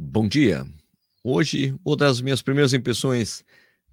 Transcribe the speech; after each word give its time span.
Bom 0.00 0.28
dia. 0.28 0.64
Hoje 1.24 1.74
vou 1.84 1.96
dar 1.96 2.06
as 2.06 2.20
minhas 2.20 2.40
primeiras 2.40 2.72
impressões 2.72 3.44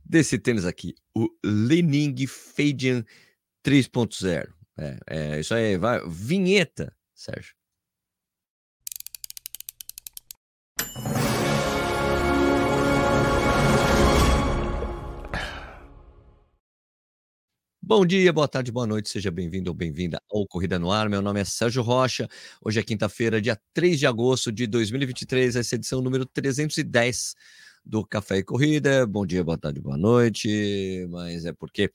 desse 0.05 0.37
tênis 0.37 0.63
aqui, 0.63 0.93
o 1.15 1.27
Lening 1.43 2.27
Fadian 2.27 3.03
3.0. 3.65 4.47
É, 4.77 4.99
é, 5.07 5.39
isso 5.39 5.55
aí, 5.55 5.75
vai. 5.79 5.99
Vinheta, 6.07 6.95
Sérgio. 7.11 7.55
Bom 17.87 18.03
dia, 18.03 18.33
boa 18.33 18.47
tarde, 18.47 18.71
boa 18.71 18.87
noite, 18.87 19.09
seja 19.09 19.29
bem-vindo 19.29 19.69
ou 19.69 19.75
bem-vinda 19.75 20.19
ao 20.27 20.47
Corrida 20.47 20.79
no 20.79 20.91
Ar. 20.91 21.07
Meu 21.07 21.21
nome 21.21 21.39
é 21.39 21.45
Sérgio 21.45 21.83
Rocha. 21.83 22.27
Hoje 22.59 22.79
é 22.79 22.83
quinta-feira, 22.83 23.39
dia 23.39 23.61
3 23.75 23.99
de 23.99 24.07
agosto 24.07 24.51
de 24.51 24.65
2023, 24.65 25.55
essa 25.55 25.75
edição 25.75 26.01
número 26.01 26.25
310 26.25 27.35
do 27.85 28.03
Café 28.03 28.37
e 28.37 28.43
Corrida. 28.43 29.05
Bom 29.05 29.23
dia, 29.23 29.43
boa 29.43 29.55
tarde, 29.55 29.79
boa 29.79 29.97
noite. 29.97 31.05
Mas 31.11 31.45
é 31.45 31.53
porque 31.53 31.91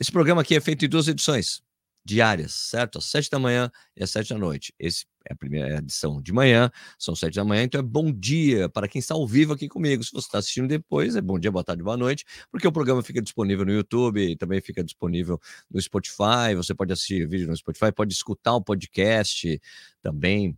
esse 0.00 0.10
programa 0.10 0.40
aqui 0.40 0.56
é 0.56 0.60
feito 0.60 0.84
em 0.84 0.88
duas 0.88 1.06
edições 1.06 1.62
diárias, 2.06 2.52
certo? 2.54 2.98
Às 2.98 3.06
sete 3.06 3.28
da 3.28 3.38
manhã 3.38 3.70
e 3.96 4.02
às 4.04 4.10
sete 4.10 4.32
da 4.32 4.38
noite. 4.38 4.72
Esse 4.78 5.04
é 5.28 5.32
a 5.32 5.36
primeira 5.36 5.78
edição 5.78 6.22
de 6.22 6.32
manhã, 6.32 6.70
são 6.96 7.16
sete 7.16 7.34
da 7.34 7.44
manhã, 7.44 7.64
então 7.64 7.80
é 7.80 7.82
bom 7.82 8.12
dia 8.12 8.68
para 8.68 8.86
quem 8.86 9.00
está 9.00 9.14
ao 9.14 9.26
vivo 9.26 9.52
aqui 9.52 9.68
comigo. 9.68 10.04
Se 10.04 10.12
você 10.12 10.26
está 10.26 10.38
assistindo 10.38 10.68
depois, 10.68 11.16
é 11.16 11.20
bom 11.20 11.38
dia, 11.38 11.50
boa 11.50 11.64
tarde, 11.64 11.82
boa 11.82 11.96
noite, 11.96 12.24
porque 12.50 12.66
o 12.66 12.72
programa 12.72 13.02
fica 13.02 13.20
disponível 13.20 13.66
no 13.66 13.72
YouTube 13.72 14.36
também 14.36 14.60
fica 14.60 14.84
disponível 14.84 15.40
no 15.70 15.80
Spotify. 15.80 16.54
Você 16.54 16.74
pode 16.74 16.92
assistir 16.92 17.26
vídeo 17.28 17.48
no 17.48 17.56
Spotify, 17.56 17.92
pode 17.92 18.12
escutar 18.12 18.54
o 18.54 18.62
podcast 18.62 19.60
também. 20.00 20.56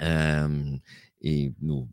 Um, 0.00 0.76
eh, 0.76 0.80
e 1.22 1.52
no 1.60 1.86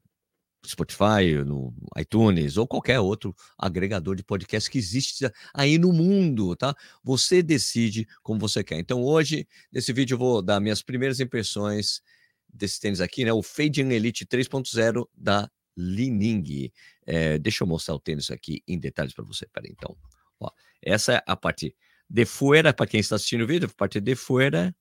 Spotify, 0.70 1.44
no 1.45 1.73
iTunes 1.98 2.57
ou 2.57 2.67
qualquer 2.67 2.99
outro 2.99 3.35
agregador 3.57 4.15
de 4.15 4.23
podcast 4.23 4.70
que 4.70 4.77
existe 4.77 5.29
aí 5.54 5.77
no 5.77 5.93
mundo, 5.93 6.55
tá? 6.55 6.76
Você 7.04 7.41
decide 7.41 8.07
como 8.21 8.40
você 8.40 8.63
quer. 8.63 8.79
Então 8.79 9.01
hoje, 9.01 9.48
nesse 9.71 9.93
vídeo, 9.93 10.15
eu 10.15 10.20
vou 10.20 10.41
dar 10.41 10.59
minhas 10.59 10.82
primeiras 10.82 11.20
impressões 11.20 12.01
desse 12.48 12.79
tênis 12.79 13.01
aqui, 13.01 13.24
né? 13.26 13.34
O 13.34 13.43
Fade 13.43 13.82
Elite 13.82 14.26
3.0 14.26 15.07
da 15.15 15.49
Lining. 15.77 16.71
É, 17.05 17.37
deixa 17.37 17.63
eu 17.63 17.68
mostrar 17.68 17.96
o 17.96 17.99
tênis 17.99 18.31
aqui 18.31 18.63
em 18.68 18.79
detalhes 18.79 19.13
para 19.13 19.24
você. 19.24 19.48
Peraí, 19.54 19.71
então. 19.71 19.96
Ó, 20.40 20.49
essa 20.81 21.13
é 21.13 21.24
a 21.26 21.35
parte 21.35 21.76
de 22.09 22.26
fora, 22.26 22.74
para 22.74 22.87
quem 22.87 22.99
está 22.99 23.15
assistindo 23.15 23.43
o 23.43 23.48
vídeo, 23.48 23.68
a 23.70 23.76
parte 23.76 23.99
de 23.99 24.15
fora, 24.15 24.76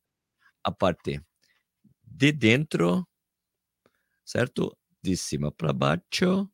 a 0.62 0.71
parte 0.71 1.21
de 2.03 2.33
dentro, 2.33 3.06
certo? 4.25 4.77
De 5.07 5.17
cima 5.17 5.51
para 5.51 5.73
baixo. 5.73 6.51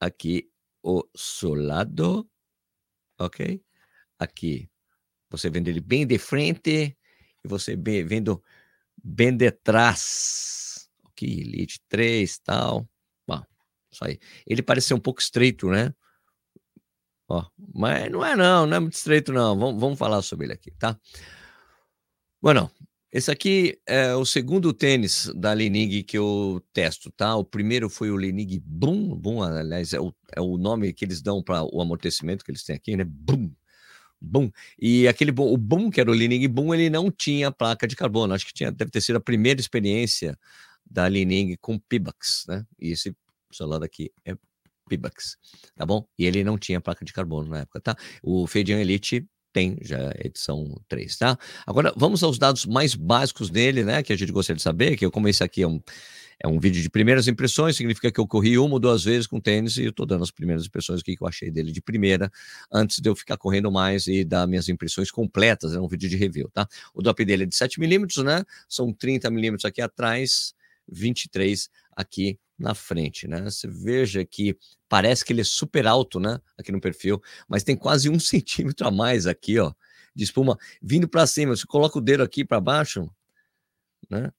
Aqui 0.00 0.50
o 0.82 1.02
solado, 1.14 2.28
ok? 3.18 3.62
Aqui 4.18 4.68
você 5.30 5.50
vendo 5.50 5.68
ele 5.68 5.80
bem 5.80 6.06
de 6.06 6.18
frente 6.18 6.96
e 7.44 7.48
você 7.48 7.76
vendo 7.76 8.42
bem 9.02 9.36
de 9.36 9.50
trás. 9.50 10.88
Ok, 11.04 11.28
Elite 11.28 11.80
3 11.88 12.38
tal. 12.38 12.88
Bom, 13.26 13.42
isso 13.90 14.04
aí. 14.04 14.18
Ele 14.46 14.62
parece 14.62 14.88
ser 14.88 14.94
um 14.94 15.00
pouco 15.00 15.20
estreito, 15.20 15.68
né? 15.68 15.94
Ó, 17.28 17.44
mas 17.74 18.10
não 18.10 18.24
é 18.24 18.36
não, 18.36 18.66
não 18.66 18.76
é 18.76 18.80
muito 18.80 18.94
estreito 18.94 19.32
não. 19.32 19.58
Vamos, 19.58 19.80
vamos 19.80 19.98
falar 19.98 20.22
sobre 20.22 20.46
ele 20.46 20.52
aqui, 20.54 20.70
tá? 20.70 20.98
Bueno, 22.40 22.70
esse 23.16 23.30
aqui 23.30 23.78
é 23.86 24.14
o 24.14 24.26
segundo 24.26 24.74
tênis 24.74 25.32
da 25.34 25.54
Lenig 25.54 26.02
que 26.02 26.18
eu 26.18 26.62
testo, 26.74 27.10
tá? 27.12 27.34
O 27.34 27.42
primeiro 27.42 27.88
foi 27.88 28.10
o 28.10 28.16
Lenig 28.16 28.60
Boom, 28.60 29.16
Boom, 29.16 29.42
aliás, 29.42 29.94
é 29.94 30.00
o, 30.00 30.14
é 30.36 30.40
o 30.42 30.58
nome 30.58 30.92
que 30.92 31.02
eles 31.02 31.22
dão 31.22 31.42
para 31.42 31.64
o 31.64 31.80
amortecimento 31.80 32.44
que 32.44 32.50
eles 32.50 32.62
têm 32.62 32.76
aqui, 32.76 32.94
né? 32.94 33.04
Boom, 33.04 33.50
Boom. 34.20 34.50
E 34.78 35.08
aquele 35.08 35.32
o 35.34 35.56
Boom, 35.56 35.88
que 35.90 35.98
era 35.98 36.10
o 36.10 36.14
Lenig 36.14 36.46
Boom, 36.46 36.74
ele 36.74 36.90
não 36.90 37.10
tinha 37.10 37.50
placa 37.50 37.88
de 37.88 37.96
carbono. 37.96 38.34
Acho 38.34 38.44
que 38.44 38.52
tinha, 38.52 38.70
deve 38.70 38.90
ter 38.90 39.00
sido 39.00 39.16
a 39.16 39.20
primeira 39.20 39.58
experiência 39.58 40.38
da 40.84 41.06
Lenig 41.06 41.56
com 41.56 41.78
Pibax, 41.78 42.44
né? 42.46 42.66
E 42.78 42.90
esse 42.90 43.16
celular 43.50 43.78
daqui 43.78 44.12
é 44.26 44.36
Pibax, 44.90 45.38
tá 45.74 45.86
bom? 45.86 46.06
E 46.18 46.26
ele 46.26 46.44
não 46.44 46.58
tinha 46.58 46.82
placa 46.82 47.02
de 47.02 47.14
carbono 47.14 47.48
na 47.48 47.60
época, 47.60 47.80
tá? 47.80 47.96
O 48.22 48.46
Feidian 48.46 48.78
Elite 48.78 49.26
tem 49.56 49.78
já 49.80 50.12
edição 50.22 50.78
3, 50.86 51.16
tá? 51.16 51.38
Agora, 51.66 51.90
vamos 51.96 52.22
aos 52.22 52.38
dados 52.38 52.66
mais 52.66 52.94
básicos 52.94 53.48
dele, 53.48 53.84
né? 53.84 54.02
Que 54.02 54.12
a 54.12 54.16
gente 54.16 54.30
gostaria 54.30 54.58
de 54.58 54.62
saber, 54.62 54.98
que 54.98 55.08
como 55.08 55.28
esse 55.28 55.42
aqui 55.42 55.62
é 55.62 55.66
um, 55.66 55.80
é 56.38 56.46
um 56.46 56.60
vídeo 56.60 56.82
de 56.82 56.90
primeiras 56.90 57.26
impressões, 57.26 57.74
significa 57.74 58.12
que 58.12 58.20
eu 58.20 58.26
corri 58.26 58.58
uma 58.58 58.74
ou 58.74 58.78
duas 58.78 59.02
vezes 59.02 59.26
com 59.26 59.40
tênis 59.40 59.78
e 59.78 59.84
eu 59.84 59.94
tô 59.94 60.04
dando 60.04 60.24
as 60.24 60.30
primeiras 60.30 60.66
impressões 60.66 61.02
que 61.02 61.16
eu 61.18 61.26
achei 61.26 61.50
dele 61.50 61.72
de 61.72 61.80
primeira, 61.80 62.30
antes 62.70 62.98
de 63.00 63.08
eu 63.08 63.16
ficar 63.16 63.38
correndo 63.38 63.72
mais 63.72 64.06
e 64.06 64.26
dar 64.26 64.46
minhas 64.46 64.68
impressões 64.68 65.10
completas, 65.10 65.72
é 65.72 65.80
um 65.80 65.88
vídeo 65.88 66.10
de 66.10 66.16
review, 66.16 66.50
tá? 66.52 66.68
O 66.92 67.00
DOP 67.00 67.24
dele 67.24 67.44
é 67.44 67.46
de 67.46 67.56
7 67.56 67.80
milímetros, 67.80 68.22
né? 68.22 68.44
São 68.68 68.92
30 68.92 69.30
milímetros 69.30 69.64
aqui 69.64 69.80
atrás, 69.80 70.52
23 70.86 71.70
aqui 71.96 72.38
na 72.58 72.74
frente, 72.74 73.28
né? 73.28 73.42
Você 73.42 73.68
veja 73.68 74.24
que 74.24 74.56
parece 74.88 75.24
que 75.24 75.32
ele 75.32 75.42
é 75.42 75.44
super 75.44 75.86
alto, 75.86 76.18
né? 76.18 76.40
Aqui 76.58 76.72
no 76.72 76.80
perfil, 76.80 77.20
mas 77.48 77.62
tem 77.62 77.76
quase 77.76 78.08
um 78.08 78.18
centímetro 78.20 78.86
a 78.86 78.90
mais 78.90 79.26
aqui, 79.26 79.58
ó, 79.58 79.72
de 80.14 80.24
espuma 80.24 80.58
vindo 80.82 81.08
para 81.08 81.26
cima. 81.26 81.54
Você 81.56 81.66
coloca 81.66 81.98
o 81.98 82.02
dedo 82.02 82.22
aqui 82.22 82.44
para 82.44 82.60
baixo, 82.60 83.10
né? 84.10 84.32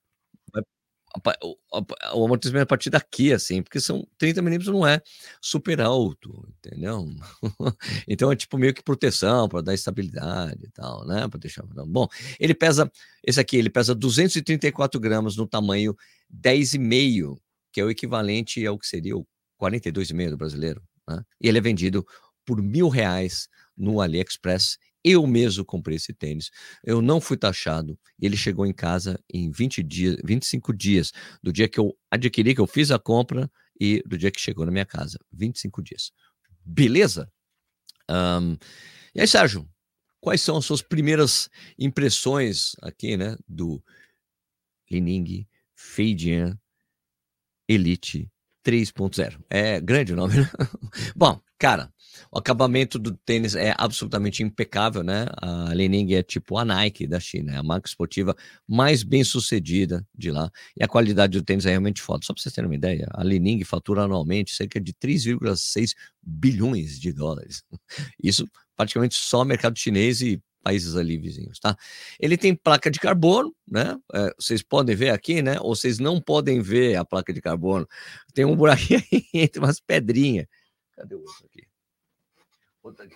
O, 2.13 2.25
amortecimento 2.25 2.59
é 2.59 2.63
a 2.63 2.65
partir 2.65 2.89
daqui, 2.89 3.33
assim, 3.33 3.63
porque 3.63 3.79
são 3.79 4.07
30 4.17 4.41
milímetros 4.41 4.71
não 4.71 4.85
é 4.85 5.01
super 5.41 5.81
alto, 5.81 6.47
entendeu? 6.59 7.07
então 8.07 8.31
é 8.31 8.35
tipo 8.35 8.57
meio 8.57 8.73
que 8.73 8.83
proteção 8.83 9.47
para 9.49 9.61
dar 9.61 9.73
estabilidade 9.73 10.65
e 10.65 10.69
tal, 10.69 11.05
né? 11.07 11.27
Para 11.27 11.39
deixar. 11.39 11.63
Bom, 11.63 12.07
ele 12.39 12.53
pesa, 12.53 12.91
esse 13.23 13.39
aqui, 13.39 13.57
ele 13.57 13.69
pesa 13.69 13.95
234 13.95 14.99
gramas 14.99 15.35
no 15.35 15.47
tamanho 15.47 15.95
10,5 16.31 17.37
que 17.71 17.81
é 17.81 17.83
o 17.83 17.89
equivalente 17.89 18.65
ao 18.65 18.77
que 18.77 18.87
seria 18.87 19.15
o 19.15 19.25
42,5 19.61 20.29
do 20.31 20.37
brasileiro. 20.37 20.81
Né? 21.07 21.23
E 21.41 21.47
ele 21.47 21.57
é 21.57 21.61
vendido 21.61 22.05
por 22.45 22.61
mil 22.61 22.89
reais 22.89 23.47
no 23.75 24.01
AliExpress. 24.01 24.77
Eu 25.03 25.25
mesmo 25.25 25.63
comprei 25.63 25.97
esse 25.97 26.13
tênis. 26.13 26.49
Eu 26.83 27.01
não 27.01 27.21
fui 27.21 27.37
taxado. 27.37 27.97
Ele 28.19 28.35
chegou 28.35 28.65
em 28.65 28.73
casa 28.73 29.19
em 29.31 29.51
20 29.51 29.83
dias, 29.83 30.17
25 30.23 30.73
dias, 30.73 31.11
do 31.41 31.53
dia 31.53 31.67
que 31.67 31.79
eu 31.79 31.97
adquiri, 32.11 32.53
que 32.55 32.61
eu 32.61 32.67
fiz 32.67 32.91
a 32.91 32.99
compra, 32.99 33.49
e 33.79 34.01
do 34.05 34.17
dia 34.17 34.31
que 34.31 34.41
chegou 34.41 34.65
na 34.65 34.71
minha 34.71 34.85
casa. 34.85 35.19
25 35.31 35.81
dias. 35.81 36.11
Beleza? 36.65 37.31
Um, 38.09 38.57
e 39.13 39.21
aí, 39.21 39.27
Sérgio, 39.27 39.69
quais 40.19 40.41
são 40.41 40.57
as 40.57 40.65
suas 40.65 40.81
primeiras 40.81 41.49
impressões 41.77 42.71
aqui, 42.81 43.15
né, 43.15 43.37
do 43.47 43.83
Lining 44.89 45.47
Feidian 45.75 46.57
Elite 47.67 48.29
3.0. 48.65 49.39
É 49.49 49.79
grande 49.79 50.13
o 50.13 50.15
nome, 50.15 50.35
né? 50.35 50.49
Bom, 51.15 51.39
cara, 51.57 51.89
o 52.31 52.37
acabamento 52.37 52.99
do 52.99 53.15
tênis 53.15 53.55
é 53.55 53.73
absolutamente 53.77 54.43
impecável, 54.43 55.03
né? 55.03 55.25
A 55.41 55.73
Lening 55.73 56.13
é 56.13 56.23
tipo 56.23 56.57
a 56.57 56.65
Nike 56.65 57.07
da 57.07 57.19
China, 57.19 57.53
é 57.53 57.57
a 57.57 57.63
marca 57.63 57.87
esportiva 57.87 58.35
mais 58.67 59.03
bem 59.03 59.23
sucedida 59.23 60.05
de 60.13 60.31
lá. 60.31 60.51
E 60.75 60.83
a 60.83 60.87
qualidade 60.87 61.37
do 61.37 61.43
tênis 61.43 61.65
é 61.65 61.69
realmente 61.69 62.01
foda. 62.01 62.25
Só 62.25 62.33
para 62.33 62.41
vocês 62.41 62.53
terem 62.53 62.69
uma 62.69 62.75
ideia, 62.75 63.07
a 63.11 63.23
Lening 63.23 63.63
fatura 63.63 64.03
anualmente 64.03 64.53
cerca 64.53 64.81
de 64.81 64.93
3,6 64.93 65.93
bilhões 66.21 66.99
de 66.99 67.13
dólares. 67.13 67.63
Isso 68.21 68.45
praticamente 68.75 69.15
só 69.15 69.43
mercado 69.45 69.79
chinês 69.79 70.21
e 70.21 70.41
países 70.67 70.97
ali 70.97 71.17
vizinhos, 71.17 71.59
tá? 71.59 71.77
Ele 72.19 72.37
tem 72.37 72.53
placa 72.53 72.91
de 72.91 72.99
carbono, 72.99 73.55
né? 73.65 73.97
É, 74.13 74.33
vocês 74.37 74.61
podem 74.61 74.97
ver 74.97 75.11
aqui, 75.11 75.41
né? 75.41 75.57
Ou 75.61 75.73
vocês 75.73 75.97
não 75.97 76.19
podem 76.19 76.59
ver 76.59 76.97
a 76.97 77.05
placa 77.05 77.31
de 77.31 77.39
carbono. 77.39 77.87
Tem 78.33 78.43
um 78.43 78.53
buraquinho 78.53 79.01
aí 79.09 79.23
entre 79.33 79.59
umas 79.59 79.79
pedrinhas. 79.79 80.45
Cadê 80.93 81.15
o 81.15 81.19
outro 81.19 81.45
aqui? 81.45 81.67
Outro 82.83 83.05
aqui. 83.05 83.15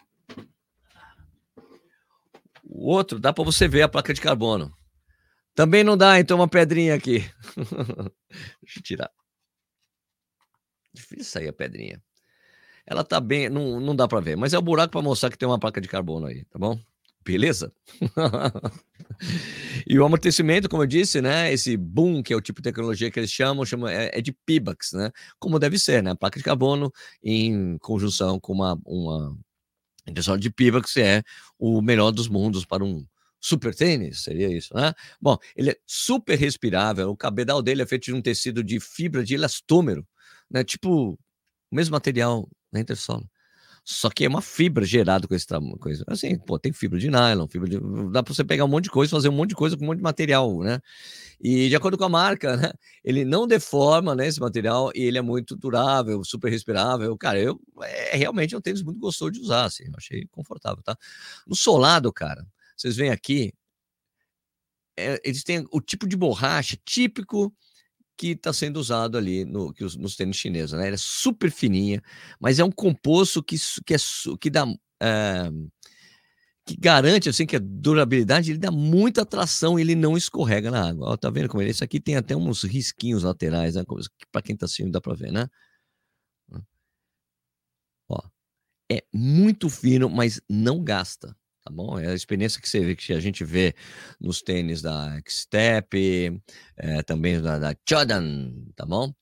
O 2.64 2.90
outro 2.90 3.20
dá 3.20 3.34
para 3.34 3.44
você 3.44 3.68
ver 3.68 3.82
a 3.82 3.90
placa 3.90 4.14
de 4.14 4.22
carbono. 4.22 4.74
Também 5.54 5.84
não 5.84 5.98
dá, 5.98 6.22
então 6.22 6.38
uma 6.38 6.48
pedrinha 6.48 6.96
aqui. 6.96 7.20
Deixa 8.64 8.80
eu 8.80 8.84
tirar. 8.84 9.12
Difícil 10.94 11.26
sair 11.26 11.50
a 11.50 11.54
pedrinha. 11.54 12.02
Ela 12.86 13.04
tá 13.04 13.20
bem, 13.20 13.50
não, 13.50 13.82
não 13.82 13.94
dá 13.94 14.08
para 14.08 14.22
ver, 14.22 14.38
mas 14.38 14.54
é 14.54 14.58
o 14.58 14.62
buraco 14.62 14.94
para 14.94 15.02
mostrar 15.02 15.30
que 15.30 15.38
tem 15.38 15.50
uma 15.50 15.60
placa 15.60 15.82
de 15.82 15.90
carbono 15.90 16.28
aí, 16.28 16.46
tá 16.46 16.58
bom? 16.58 16.80
Beleza? 17.24 17.72
e 19.88 20.00
o 20.00 20.06
amortecimento, 20.06 20.68
como 20.68 20.84
eu 20.84 20.88
disse, 20.88 21.22
né? 21.22 21.52
Esse 21.54 21.78
boom, 21.78 22.24
que 22.24 22.34
é 22.34 22.36
o 22.36 22.42
tipo 22.42 22.62
de 22.62 22.70
tecnologia 22.70 23.12
que 23.12 23.20
eles 23.20 23.32
chamam, 23.32 23.66
chamam 23.66 23.88
é, 23.88 24.10
é 24.14 24.22
de 24.22 24.32
PIBAX, 24.32 24.94
né? 24.94 25.12
Como 25.40 25.60
deve 25.60 25.78
ser, 25.78 26.02
né? 26.02 26.16
Placa 26.16 26.40
de 26.40 26.44
carbono 26.44 26.92
em 27.24 27.78
conjunção 27.80 28.40
com 28.40 28.54
uma, 28.54 28.80
uma 28.86 29.38
impressora 30.08 30.40
de 30.40 30.50
PIBAX 30.50 30.98
é 30.98 31.24
o 31.60 31.82
melhor 31.82 32.12
dos 32.12 32.28
mundos 32.28 32.66
para 32.66 32.84
um, 32.84 33.06
super 33.42 33.74
tênis, 33.76 34.24
seria 34.24 34.48
isso, 34.56 34.74
né? 34.76 34.94
Bom, 35.20 35.38
ele 35.56 35.72
é 35.72 35.78
super 35.88 36.38
respirável, 36.38 37.10
o 37.10 37.18
cabedal 37.18 37.62
dele 37.62 37.82
é 37.82 37.86
feito 37.86 38.06
de 38.06 38.14
um 38.14 38.22
tecido 38.22 38.64
de 38.64 38.80
fibra 38.80 39.24
de 39.24 39.34
elastômero, 39.34 40.08
né? 40.50 40.64
Tipo, 40.64 41.14
o 41.14 41.76
mesmo 41.76 41.94
material 41.94 42.48
da 42.72 42.80
Intersola. 42.80 43.24
Só 43.84 44.10
que 44.12 44.26
é 44.26 44.30
uma 44.30 44.42
fibra 44.42 44.86
gerada 44.86 45.28
com 45.28 45.34
esse 45.34 45.48
coisa. 45.80 46.04
Assim, 46.08 46.38
pô, 46.38 46.60
tem 46.60 46.72
fibra 46.72 47.00
de 47.00 47.10
nylon, 47.10 47.48
fibra 47.48 47.68
de. 47.68 47.80
Dá 48.12 48.22
para 48.22 48.34
você 48.34 48.44
pegar 48.44 48.64
um 48.66 48.68
monte 48.68 48.86
de 48.86 48.92
coisa, 48.92 49.10
fazer 49.12 49.30
um 49.30 49.32
monte 49.32 49.50
de 49.50 49.56
coisa 49.56 49.76
com 49.76 49.84
um 49.84 49.88
monte 49.88 49.98
de 49.98 50.04
material, 50.04 50.60
né? 50.62 50.80
E 51.42 51.68
de 51.68 51.76
acordo 51.76 51.98
com 51.98 52.04
a 52.04 52.10
marca, 52.10 52.56
né? 52.58 52.72
Ele 53.04 53.26
não 53.26 53.48
deforma, 53.48 54.14
né? 54.16 54.28
Esse 54.28 54.40
material 54.40 54.92
e 54.94 55.02
ele 55.02 55.18
é 55.18 55.22
muito 55.22 55.56
durável, 55.56 56.24
super 56.24 56.50
respirável. 56.52 57.18
Cara, 57.18 57.40
eu 57.40 57.60
é 57.82 58.18
realmente 58.18 58.54
é 58.54 58.58
um 58.58 58.62
tênis 58.62 58.84
muito 58.84 59.00
gostoso 59.00 59.32
de 59.32 59.40
usar, 59.40 59.66
assim. 59.66 59.86
Eu 59.86 59.94
achei 59.98 60.28
confortável, 60.32 60.84
tá? 60.84 60.96
No 61.48 61.56
solado, 61.56 62.14
cara, 62.14 62.46
vocês 62.78 62.96
veem 62.96 63.10
aqui, 63.12 63.52
é, 64.98 65.20
eles 65.24 65.44
têm 65.44 65.66
o 65.72 65.82
tipo 65.82 66.08
de 66.08 66.16
borracha 66.16 66.78
típico 66.86 67.54
que 68.18 68.30
está 68.30 68.54
sendo 68.54 68.78
usado 68.78 69.18
ali 69.18 69.46
no, 69.46 69.74
que 69.74 69.84
os, 69.84 69.96
nos 69.96 70.16
tênis 70.16 70.38
chineses, 70.38 70.74
né? 70.74 70.88
Ela 70.88 70.96
é 70.96 70.98
super 70.98 71.52
fininha, 71.52 72.02
mas 72.40 72.60
é 72.60 72.64
um 72.64 72.72
composto 72.72 73.44
que, 73.44 73.56
que, 73.86 73.94
é, 73.94 73.98
que 74.40 74.50
dá. 74.50 74.66
É, 75.02 75.52
que 76.64 76.78
garante 76.78 77.28
assim 77.28 77.46
que 77.46 77.56
a 77.56 77.60
durabilidade 77.60 78.52
ele 78.52 78.60
dá 78.60 78.70
muita 78.70 79.26
tração 79.26 79.80
ele 79.80 79.96
não 79.96 80.16
escorrega 80.16 80.70
na 80.70 80.90
água. 80.90 81.10
Ó, 81.10 81.18
tá 81.18 81.30
vendo 81.30 81.50
como 81.50 81.62
ele? 81.62 81.72
Esse 81.72 81.84
aqui 81.84 82.00
tem 82.00 82.16
até 82.16 82.36
uns 82.36 82.64
risquinhos 82.64 83.24
laterais, 83.24 83.76
né? 83.76 83.84
Para 84.32 84.42
quem 84.44 84.56
tá 84.56 84.66
assistindo 84.66 84.92
dá 84.92 85.02
para 85.02 85.16
ver, 85.16 85.32
né? 85.32 85.48
Ó, 88.08 88.20
é 88.92 89.04
muito 89.14 89.70
fino, 89.70 90.10
mas 90.10 90.42
não 90.50 90.84
gasta 90.84 91.36
tá 91.64 91.72
bom? 91.72 92.00
É 92.00 92.08
a 92.08 92.14
experiência 92.14 92.62
que, 92.62 92.68
você, 92.68 92.96
que 92.96 93.14
a 93.14 93.20
gente 93.20 93.44
vê 93.44 93.74
nos 94.20 94.42
tênis 94.42 94.82
da 94.82 95.18
X-Step, 95.18 96.42
é, 96.78 97.04
também 97.04 97.42
da, 97.42 97.60
da 97.60 97.76
Jordan, 97.88 98.52
tá 98.76 98.86
bom? 98.86 99.14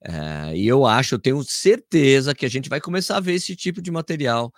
É, 0.00 0.56
e 0.56 0.66
eu 0.66 0.86
acho, 0.86 1.16
eu 1.16 1.18
tenho 1.18 1.42
certeza 1.42 2.34
que 2.34 2.46
a 2.46 2.48
gente 2.48 2.68
vai 2.68 2.80
começar 2.80 3.16
a 3.16 3.20
ver 3.20 3.34
esse 3.34 3.56
tipo 3.56 3.82
de 3.82 3.90
material 3.90 4.52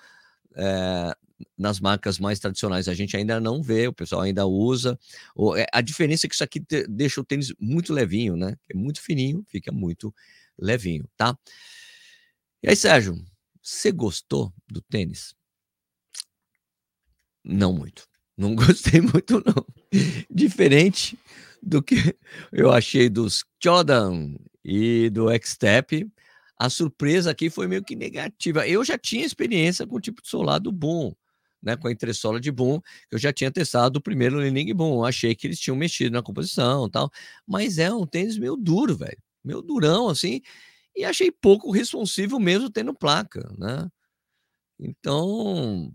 é, 0.55 1.15
nas 1.57 1.81
marcas 1.81 2.19
mais 2.19 2.39
tradicionais. 2.39 2.89
A 2.89 2.95
gente 2.95 3.17
ainda 3.17 3.41
não 3.41 3.63
vê, 3.63 3.89
o 3.89 3.93
pessoal 3.93 4.23
ainda 4.23 4.47
usa. 4.47 4.99
A 5.73 5.81
diferença 5.81 6.27
é 6.27 6.29
que 6.29 6.35
isso 6.35 6.45
aqui 6.45 6.63
deixa 6.89 7.21
o 7.21 7.25
tênis 7.25 7.53
muito 7.59 7.93
levinho, 7.93 8.37
né? 8.37 8.57
É 8.69 8.77
muito 8.77 9.01
fininho, 9.01 9.45
fica 9.49 9.73
muito 9.73 10.15
levinho, 10.59 11.09
tá? 11.17 11.37
E 12.63 12.69
aí, 12.69 12.77
Sérgio, 12.77 13.15
você 13.63 13.91
gostou 13.91 14.53
do 14.69 14.83
tênis? 14.83 15.35
Não 17.45 17.73
muito. 17.73 18.07
Não 18.37 18.55
gostei 18.57 19.01
muito, 19.01 19.43
não. 19.45 19.65
Diferente 20.31 21.19
do 21.63 21.83
que 21.83 22.17
eu 22.53 22.71
achei 22.73 23.09
dos 23.09 23.45
Jordan 23.63 24.35
e 24.65 25.11
do 25.11 25.31
X-Step, 25.31 26.07
a 26.59 26.71
surpresa 26.71 27.31
aqui 27.31 27.51
foi 27.51 27.67
meio 27.67 27.85
que 27.85 27.97
negativa. 27.97 28.67
Eu 28.67 28.85
já 28.85 28.99
tinha 28.99 29.25
experiência 29.25 29.87
com 29.87 29.97
o 29.97 30.01
tipo 30.01 30.23
de 30.23 30.29
solado 30.29 30.71
bom, 30.73 31.15
né, 31.63 31.77
com 31.77 31.89
a 31.89 31.93
entressola 31.93 32.41
de 32.41 32.51
bom, 32.51 32.81
eu 33.11 33.19
já 33.19 33.33
tinha 33.33 33.51
testado 33.51 33.99
o 33.99 34.03
primeiro 34.03 34.39
Lening 34.39 34.75
bom, 34.75 35.05
achei 35.05 35.35
que 35.35 35.47
eles 35.47 35.61
tinham 35.61 35.77
mexido 35.77 36.13
na 36.13 36.23
composição 36.23 36.89
tal, 36.89 37.11
mas 37.47 37.79
é 37.79 37.93
um 37.93 38.07
tênis 38.07 38.39
meio 38.39 38.57
duro, 38.57 38.97
velho, 38.97 39.19
meio 39.45 39.61
durão, 39.63 40.09
assim, 40.09 40.41
e 40.97 41.05
achei 41.05 41.31
pouco 41.31 41.71
responsivo 41.71 42.41
mesmo 42.41 42.71
tendo 42.71 42.95
placa, 42.95 43.51
né? 43.59 43.89
Então, 44.79 45.93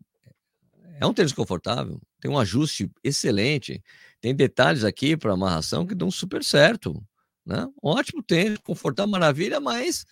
é 1.00 1.06
um 1.06 1.14
tênis 1.14 1.34
confortável, 1.34 2.02
tem 2.20 2.32
um 2.32 2.40
ajuste 2.40 2.90
excelente, 3.04 3.84
tem 4.22 4.36
detalhes 4.36 4.84
aqui 4.84 5.18
para 5.18 5.34
amarração 5.34 5.86
que 5.86 5.96
dão 5.96 6.10
super 6.10 6.44
certo, 6.44 7.04
né? 7.46 7.68
Ótimo 7.82 8.24
tênis, 8.24 8.60
confortável, 8.60 9.12
maravilha, 9.12 9.60
mas 9.60 10.06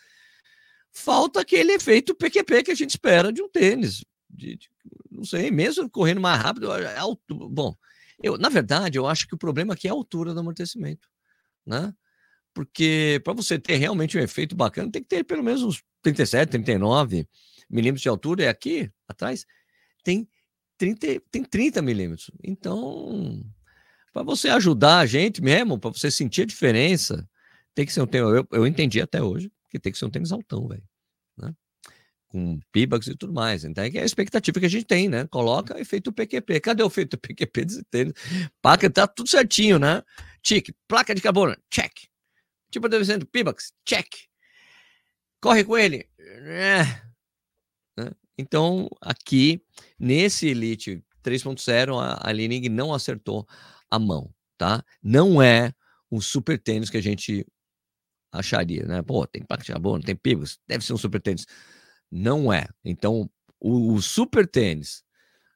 falta 0.92 1.42
aquele 1.42 1.74
efeito 1.74 2.16
PQP 2.16 2.64
que 2.64 2.72
a 2.72 2.76
gente 2.76 2.92
espera 2.92 3.32
de 3.32 3.42
um 3.42 3.50
tênis. 3.50 4.04
De, 4.30 4.58
de, 4.58 4.70
não 5.10 5.24
sei, 5.24 5.52
mesmo 5.52 5.90
correndo 5.90 6.22
mais 6.22 6.42
rápido, 6.42 6.72
é 6.74 6.98
alto, 6.98 7.50
bom, 7.50 7.76
eu, 8.22 8.38
na 8.38 8.50
verdade, 8.50 8.98
eu 8.98 9.08
acho 9.08 9.28
que 9.28 9.36
o 9.36 9.38
problema 9.38 9.74
aqui 9.74 9.88
é 9.88 9.92
a 9.92 9.94
altura 9.94 10.34
do 10.34 10.40
amortecimento, 10.40 11.08
né? 11.66 11.94
Porque 12.54 13.20
para 13.24 13.34
você 13.34 13.58
ter 13.58 13.78
realmente 13.78 14.18
um 14.18 14.22
efeito 14.22 14.56
bacana, 14.56 14.92
tem 14.92 15.02
que 15.02 15.08
ter 15.08 15.24
pelo 15.24 15.44
menos 15.44 15.64
uns 15.64 15.84
37, 16.04 16.52
39 16.52 17.28
milímetros 17.70 18.04
de 18.04 18.10
altura. 18.10 18.44
E 18.44 18.48
aqui 18.48 18.92
atrás 19.08 19.46
tem 20.04 20.28
30, 20.78 21.22
tem 21.32 21.44
30 21.44 21.82
milímetros. 21.82 22.32
Então, 22.44 23.44
para 24.12 24.24
você 24.24 24.50
ajudar 24.50 25.00
a 25.00 25.06
gente 25.06 25.42
mesmo, 25.42 25.80
para 25.80 25.92
você 25.92 26.12
sentir 26.12 26.44
a 26.44 26.46
diferença, 26.46 27.28
tem 27.74 27.86
que 27.86 27.94
ser 27.94 28.02
um 28.02 28.08
tênis. 28.08 28.30
Eu, 28.30 28.48
eu 28.52 28.68
entendi 28.68 29.02
até 29.02 29.22
hoje 29.22 29.52
que 29.70 29.80
tem 29.80 29.92
que 29.92 29.98
ser 29.98 30.06
um 30.06 30.10
tênis 30.10 30.32
altão, 30.32 30.68
velho. 30.68 30.84
Né? 31.38 31.54
Com 32.28 32.60
pibax 32.72 33.08
e 33.08 33.16
tudo 33.16 33.34
mais. 33.34 33.64
Então, 33.64 33.84
é, 33.84 33.90
é 33.90 34.02
a 34.02 34.06
expectativa 34.06 34.60
que 34.60 34.66
a 34.66 34.70
gente 34.70 34.86
tem, 34.86 35.10
né? 35.10 35.26
Coloca 35.28 35.80
efeito 35.80 36.14
PQP. 36.14 36.60
Cadê 36.60 36.84
o 36.84 36.88
efeito 36.88 37.18
PQP 37.18 37.66
desse 37.66 37.84
tênis? 37.86 38.14
Placa 38.62 38.90
tá 38.90 39.08
tudo 39.08 39.30
certinho, 39.30 39.80
né? 39.80 40.04
Tic, 40.42 40.70
placa 40.88 41.16
de 41.16 41.22
carbono, 41.22 41.56
check. 41.72 41.92
Tipo 42.70 42.90
de 42.90 43.26
pibax, 43.26 43.72
check. 43.86 44.08
Corre 45.40 45.64
com 45.64 45.78
ele. 45.78 46.08
É. 46.20 47.03
Então, 48.38 48.90
aqui 49.02 49.62
Nesse 50.00 50.48
Elite 50.48 51.02
3.0, 51.24 51.98
a, 51.98 52.30
a 52.30 52.32
Lening 52.32 52.68
não 52.68 52.94
acertou 52.94 53.48
a 53.90 53.98
mão, 53.98 54.30
tá? 54.58 54.84
Não 55.02 55.42
é 55.42 55.74
um 56.12 56.20
super 56.20 56.62
tênis 56.62 56.90
que 56.90 56.98
a 56.98 57.02
gente 57.02 57.46
acharia, 58.32 58.86
né? 58.86 59.02
Pô, 59.02 59.26
tem 59.26 59.44
placa 59.44 59.64
de 59.64 59.72
carbono, 59.72 60.04
tem 60.04 60.16
pivos, 60.16 60.60
deve 60.68 60.84
ser 60.86 60.94
um 60.94 60.98
super 60.98 61.22
tênis. 61.22 61.46
Não 62.12 62.52
é. 62.52 62.68
Então, 62.84 63.30
o, 63.62 63.94
o 63.94 64.02
super 64.02 64.46
tênis 64.46 65.04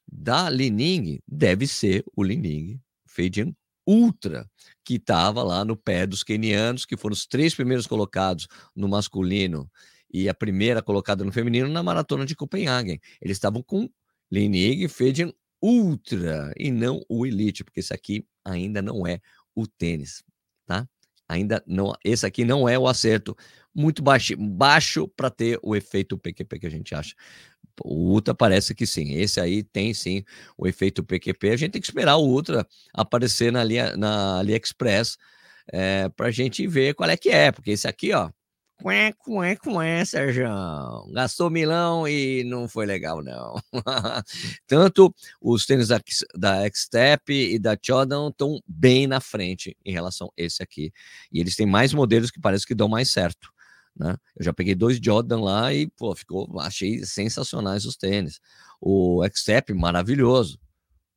da 0.09 0.49
Lining 0.49 1.19
deve 1.27 1.67
ser 1.67 2.05
o 2.15 2.23
Lining 2.23 2.79
Fadian 3.05 3.53
Ultra, 3.85 4.49
que 4.85 4.95
estava 4.95 5.43
lá 5.43 5.65
no 5.65 5.75
pé 5.75 6.07
dos 6.07 6.23
kenianos, 6.23 6.85
que 6.85 6.95
foram 6.97 7.13
os 7.13 7.25
três 7.25 7.53
primeiros 7.55 7.87
colocados 7.87 8.47
no 8.75 8.87
masculino 8.87 9.69
e 10.11 10.29
a 10.29 10.33
primeira 10.33 10.81
colocada 10.81 11.23
no 11.23 11.31
feminino 11.31 11.67
na 11.67 11.83
maratona 11.83 12.25
de 12.25 12.35
Copenhagen. 12.35 12.99
Eles 13.21 13.37
estavam 13.37 13.61
com 13.61 13.89
Lenig 14.31 14.87
Fedian 14.87 15.31
Ultra 15.61 16.53
e 16.57 16.71
não 16.71 17.03
o 17.09 17.25
Elite, 17.25 17.63
porque 17.63 17.79
esse 17.79 17.93
aqui 17.93 18.25
ainda 18.45 18.81
não 18.81 19.05
é 19.05 19.19
o 19.55 19.65
tênis, 19.67 20.23
tá? 20.65 20.87
Ainda 21.27 21.61
não, 21.67 21.93
esse 22.05 22.25
aqui 22.25 22.45
não 22.45 22.69
é 22.69 22.79
o 22.79 22.87
acerto 22.87 23.35
muito 23.75 24.01
baixo, 24.01 24.35
baixo 24.37 25.07
para 25.09 25.29
ter 25.29 25.59
o 25.61 25.75
efeito 25.75 26.17
PQP 26.17 26.59
que 26.59 26.67
a 26.67 26.71
gente 26.71 26.95
acha. 26.95 27.15
O 27.83 28.11
Ultra 28.11 28.33
parece 28.33 28.73
que 28.73 28.87
sim. 28.87 29.13
Esse 29.13 29.39
aí 29.39 29.61
tem 29.63 29.93
sim 29.93 30.23
o 30.57 30.67
efeito 30.67 31.03
PQP. 31.03 31.49
A 31.49 31.57
gente 31.57 31.71
tem 31.73 31.81
que 31.81 31.87
esperar 31.87 32.17
o 32.17 32.25
Ultra 32.25 32.65
aparecer 32.93 33.51
na, 33.51 33.63
na 33.97 34.39
AliExpress 34.39 35.17
é, 35.71 36.05
eh, 36.05 36.09
para 36.09 36.27
a 36.27 36.31
gente 36.31 36.65
ver 36.65 36.95
qual 36.95 37.09
é 37.09 37.17
que 37.17 37.29
é, 37.29 37.51
porque 37.51 37.71
esse 37.71 37.87
aqui, 37.87 38.13
ó, 38.13 38.31
Cué, 38.81 39.11
cué, 39.13 39.55
cué, 39.55 40.05
Sérgio. 40.05 40.47
Gastou 41.11 41.49
milão 41.49 42.07
e 42.07 42.43
não 42.43 42.67
foi 42.67 42.85
legal, 42.85 43.23
não. 43.23 43.55
Tanto 44.67 45.13
os 45.41 45.65
tênis 45.65 45.87
da, 45.87 45.99
da 46.35 46.63
X-Step 46.65 47.33
e 47.33 47.57
da 47.57 47.75
Jordan 47.81 48.29
estão 48.29 48.61
bem 48.67 49.07
na 49.07 49.19
frente 49.19 49.75
em 49.83 49.91
relação 49.91 50.27
a 50.27 50.31
esse 50.37 50.61
aqui. 50.61 50.93
E 51.31 51.39
eles 51.39 51.55
têm 51.55 51.65
mais 51.65 51.91
modelos 51.91 52.29
que 52.29 52.39
parece 52.39 52.67
que 52.67 52.75
dão 52.75 52.87
mais 52.87 53.09
certo. 53.09 53.51
Né? 53.95 54.15
Eu 54.35 54.45
já 54.45 54.53
peguei 54.53 54.75
dois 54.75 54.99
Jordan 55.01 55.41
lá 55.41 55.73
e, 55.73 55.87
pô, 55.87 56.15
ficou, 56.15 56.47
achei 56.59 57.03
sensacionais 57.03 57.83
os 57.83 57.97
tênis. 57.97 58.39
O 58.79 59.25
X-Step, 59.25 59.73
maravilhoso. 59.73 60.59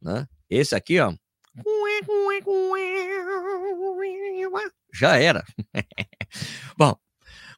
Né? 0.00 0.26
Esse 0.48 0.74
aqui, 0.74 0.98
ó. 0.98 1.14
Já 4.92 5.18
era. 5.18 5.44
Bom, 6.76 6.96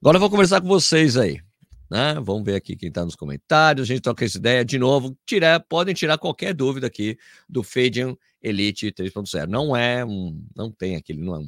Agora 0.02 0.16
eu 0.16 0.21
vou 0.21 0.30
conversar 0.30 0.61
com 0.61 0.66
vocês 0.66 1.16
aí. 1.16 1.40
Né? 1.88 2.14
Vamos 2.14 2.42
ver 2.42 2.56
aqui 2.56 2.75
quem 2.75 2.88
está 2.88 3.04
nos 3.04 3.14
comentários. 3.14 3.85
A 3.85 3.87
gente 3.87 4.00
troca 4.02 4.25
essa 4.25 4.37
ideia 4.37 4.64
de 4.64 4.76
novo. 4.76 5.16
Tirar, 5.25 5.61
podem 5.61 5.94
tirar 5.94 6.18
qualquer 6.18 6.52
dúvida 6.52 6.88
aqui 6.88 7.16
do 7.49 7.62
Fadian 7.62 8.16
Elite 8.42 8.90
3.0. 8.90 9.47
Não 9.47 9.76
é 9.76 10.04
um. 10.04 10.44
Não 10.56 10.73
tem 10.73 10.97
aquele. 10.97 11.21
Não 11.21 11.37
é, 11.37 11.44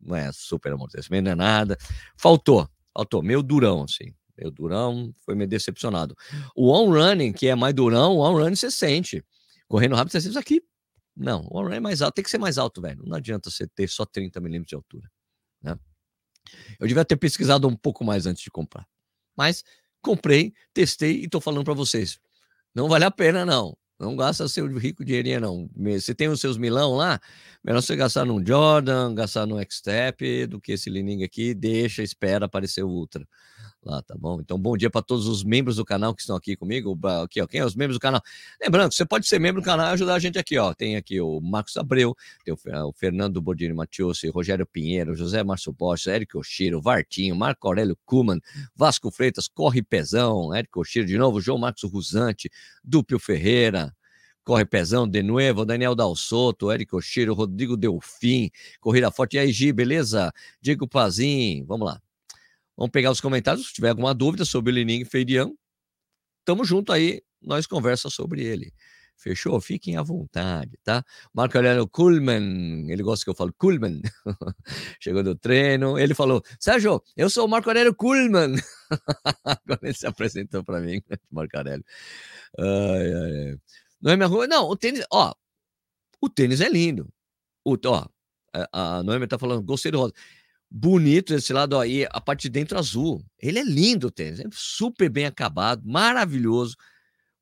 não 0.00 0.16
é 0.16 0.32
super 0.32 0.72
amortecimento, 0.72 1.26
não 1.26 1.30
é 1.30 1.34
nada. 1.36 1.78
Faltou. 2.16 2.68
Faltou. 2.92 3.22
Meio 3.22 3.40
durão, 3.40 3.84
assim. 3.84 4.12
Meio 4.36 4.50
durão. 4.50 5.14
Foi 5.24 5.36
meio 5.36 5.48
decepcionado. 5.48 6.16
O 6.56 6.72
on 6.72 6.90
running, 6.90 7.32
que 7.32 7.46
é 7.46 7.54
mais 7.54 7.72
durão, 7.72 8.16
o 8.16 8.20
on 8.28 8.32
running 8.32 8.56
você 8.56 8.68
sente. 8.68 9.24
Correndo 9.68 9.94
rápido, 9.94 10.10
você 10.10 10.20
sente 10.20 10.30
isso 10.30 10.40
aqui. 10.40 10.60
Não, 11.16 11.46
o 11.48 11.56
on 11.56 11.62
running 11.62 11.76
é 11.76 11.80
mais 11.80 12.02
alto. 12.02 12.16
Tem 12.16 12.24
que 12.24 12.30
ser 12.30 12.38
mais 12.38 12.58
alto, 12.58 12.82
velho. 12.82 13.04
Não 13.06 13.16
adianta 13.16 13.48
você 13.48 13.64
ter 13.68 13.88
só 13.88 14.04
30 14.04 14.40
milímetros 14.40 14.70
de 14.70 14.74
altura. 14.74 15.08
Né? 15.62 15.78
Eu 16.78 16.86
devia 16.86 17.04
ter 17.04 17.16
pesquisado 17.16 17.68
um 17.68 17.76
pouco 17.76 18.04
mais 18.04 18.26
antes 18.26 18.42
de 18.42 18.50
comprar. 18.50 18.86
Mas 19.36 19.64
comprei, 20.00 20.52
testei 20.74 21.20
e 21.20 21.24
estou 21.24 21.40
falando 21.40 21.64
para 21.64 21.74
vocês. 21.74 22.18
Não 22.74 22.88
vale 22.88 23.04
a 23.04 23.10
pena, 23.10 23.44
não. 23.44 23.76
Não 23.98 24.16
gasta 24.16 24.48
seu 24.48 24.66
rico 24.76 25.04
dinheirinho, 25.04 25.40
não. 25.40 25.70
Você 25.76 26.14
tem 26.14 26.28
os 26.28 26.40
seus 26.40 26.56
milão 26.56 26.96
lá, 26.96 27.20
melhor 27.62 27.80
você 27.80 27.94
gastar 27.94 28.24
num 28.24 28.44
Jordan, 28.44 29.14
gastar 29.14 29.46
no 29.46 29.60
X-Step, 29.60 30.46
do 30.46 30.60
que 30.60 30.72
esse 30.72 30.90
Lining 30.90 31.22
aqui, 31.22 31.54
deixa, 31.54 32.02
espera 32.02 32.46
aparecer 32.46 32.82
o 32.82 32.88
Ultra 32.88 33.26
lá, 33.84 34.02
tá 34.02 34.14
bom? 34.18 34.40
Então, 34.40 34.58
bom 34.58 34.76
dia 34.76 34.88
para 34.88 35.02
todos 35.02 35.26
os 35.26 35.42
membros 35.42 35.76
do 35.76 35.84
canal 35.84 36.14
que 36.14 36.20
estão 36.20 36.36
aqui 36.36 36.56
comigo. 36.56 36.98
Aqui, 37.24 37.40
ó, 37.40 37.46
quem 37.46 37.60
é 37.60 37.64
os 37.64 37.74
membros 37.74 37.96
do 37.96 38.00
canal? 38.00 38.22
Lembrando, 38.62 38.92
você 38.92 39.04
pode 39.04 39.26
ser 39.26 39.38
membro 39.38 39.60
do 39.60 39.64
canal 39.64 39.88
e 39.88 39.90
ajudar 39.90 40.14
a 40.14 40.18
gente 40.18 40.38
aqui, 40.38 40.56
ó. 40.56 40.72
Tem 40.72 40.96
aqui 40.96 41.20
o 41.20 41.40
Marcos 41.40 41.76
Abreu, 41.76 42.14
tem 42.44 42.54
o 42.54 42.92
Fernando 42.92 43.40
Bordini 43.40 43.74
Matiusi, 43.74 44.28
Rogério 44.28 44.66
Pinheiro, 44.66 45.14
José 45.14 45.42
Márcio 45.42 45.72
Bosch, 45.72 46.06
Érico 46.06 46.38
Oshiro, 46.38 46.80
Vartinho, 46.80 47.34
Marco 47.34 47.66
Aurélio 47.66 47.98
Kuman, 48.04 48.38
Vasco 48.74 49.10
Freitas, 49.10 49.48
Corre 49.48 49.82
Pezão, 49.82 50.54
Érico 50.54 50.80
Oshiro 50.80 51.06
de 51.06 51.18
novo, 51.18 51.40
João 51.40 51.58
Marcos 51.58 51.82
Rusante, 51.82 52.50
Dúpio 52.84 53.18
Ferreira, 53.18 53.94
Corre 54.44 54.64
Pezão, 54.64 55.08
de 55.08 55.22
novo, 55.22 55.64
Daniel 55.64 55.94
Dalsoto, 55.94 56.70
Érico 56.70 56.96
Oshiro, 56.96 57.34
Rodrigo 57.34 57.76
Delfim, 57.76 58.50
Corrida 58.80 59.10
Forte. 59.10 59.36
E 59.36 59.38
aí, 59.38 59.52
Gi, 59.52 59.72
beleza? 59.72 60.32
Diego 60.60 60.86
Pazin, 60.88 61.64
vamos 61.64 61.86
lá. 61.86 62.00
Vamos 62.76 62.90
pegar 62.90 63.10
os 63.10 63.20
comentários. 63.20 63.68
Se 63.68 63.74
tiver 63.74 63.90
alguma 63.90 64.14
dúvida 64.14 64.44
sobre 64.44 64.72
o 64.72 64.74
Lenin 64.74 65.04
Feidian, 65.04 65.50
tamo 66.44 66.64
junto 66.64 66.92
aí, 66.92 67.22
nós 67.40 67.66
conversa 67.66 68.08
sobre 68.10 68.42
ele. 68.44 68.72
Fechou? 69.16 69.60
Fiquem 69.60 69.96
à 69.96 70.02
vontade, 70.02 70.76
tá? 70.82 71.04
Marco 71.32 71.56
Aurélio 71.56 71.86
Kuhlmann, 71.86 72.90
ele 72.90 73.02
gosta 73.02 73.24
que 73.24 73.30
eu 73.30 73.34
falo 73.34 73.52
Kuhlmann, 73.56 74.00
chegou 75.00 75.22
do 75.22 75.36
treino, 75.36 75.98
ele 75.98 76.14
falou, 76.14 76.42
Sérgio, 76.58 77.00
eu 77.16 77.30
sou 77.30 77.46
o 77.46 77.48
Marco 77.48 77.70
Aurélio 77.70 77.94
Kuhlmann. 77.94 78.56
Agora 79.44 79.80
ele 79.82 79.94
se 79.94 80.06
apresentou 80.06 80.64
para 80.64 80.80
mim, 80.80 81.00
Marco 81.30 81.56
Aurélio. 81.56 81.84
Ai, 82.58 83.12
ai, 83.14 83.58
Não 84.00 84.12
é 84.12 84.16
minha 84.16 84.28
rua? 84.28 84.46
Não, 84.48 84.68
o 84.68 84.76
tênis, 84.76 85.04
ó, 85.12 85.32
o 86.20 86.28
tênis 86.28 86.60
é 86.60 86.68
lindo. 86.68 87.08
O, 87.64 87.76
ó, 87.86 88.06
a 88.72 89.02
Noemi 89.04 89.28
tá 89.28 89.38
falando, 89.38 89.62
gostei 89.62 89.92
do 89.92 89.98
rosa 89.98 90.14
bonito 90.74 91.34
esse 91.34 91.52
lado 91.52 91.78
aí, 91.78 92.06
a 92.10 92.20
parte 92.20 92.44
de 92.44 92.50
dentro 92.50 92.78
azul. 92.78 93.22
Ele 93.38 93.58
é 93.58 93.62
lindo 93.62 94.06
o 94.06 94.10
tênis, 94.10 94.40
é 94.40 94.44
super 94.52 95.10
bem 95.10 95.26
acabado, 95.26 95.82
maravilhoso. 95.84 96.76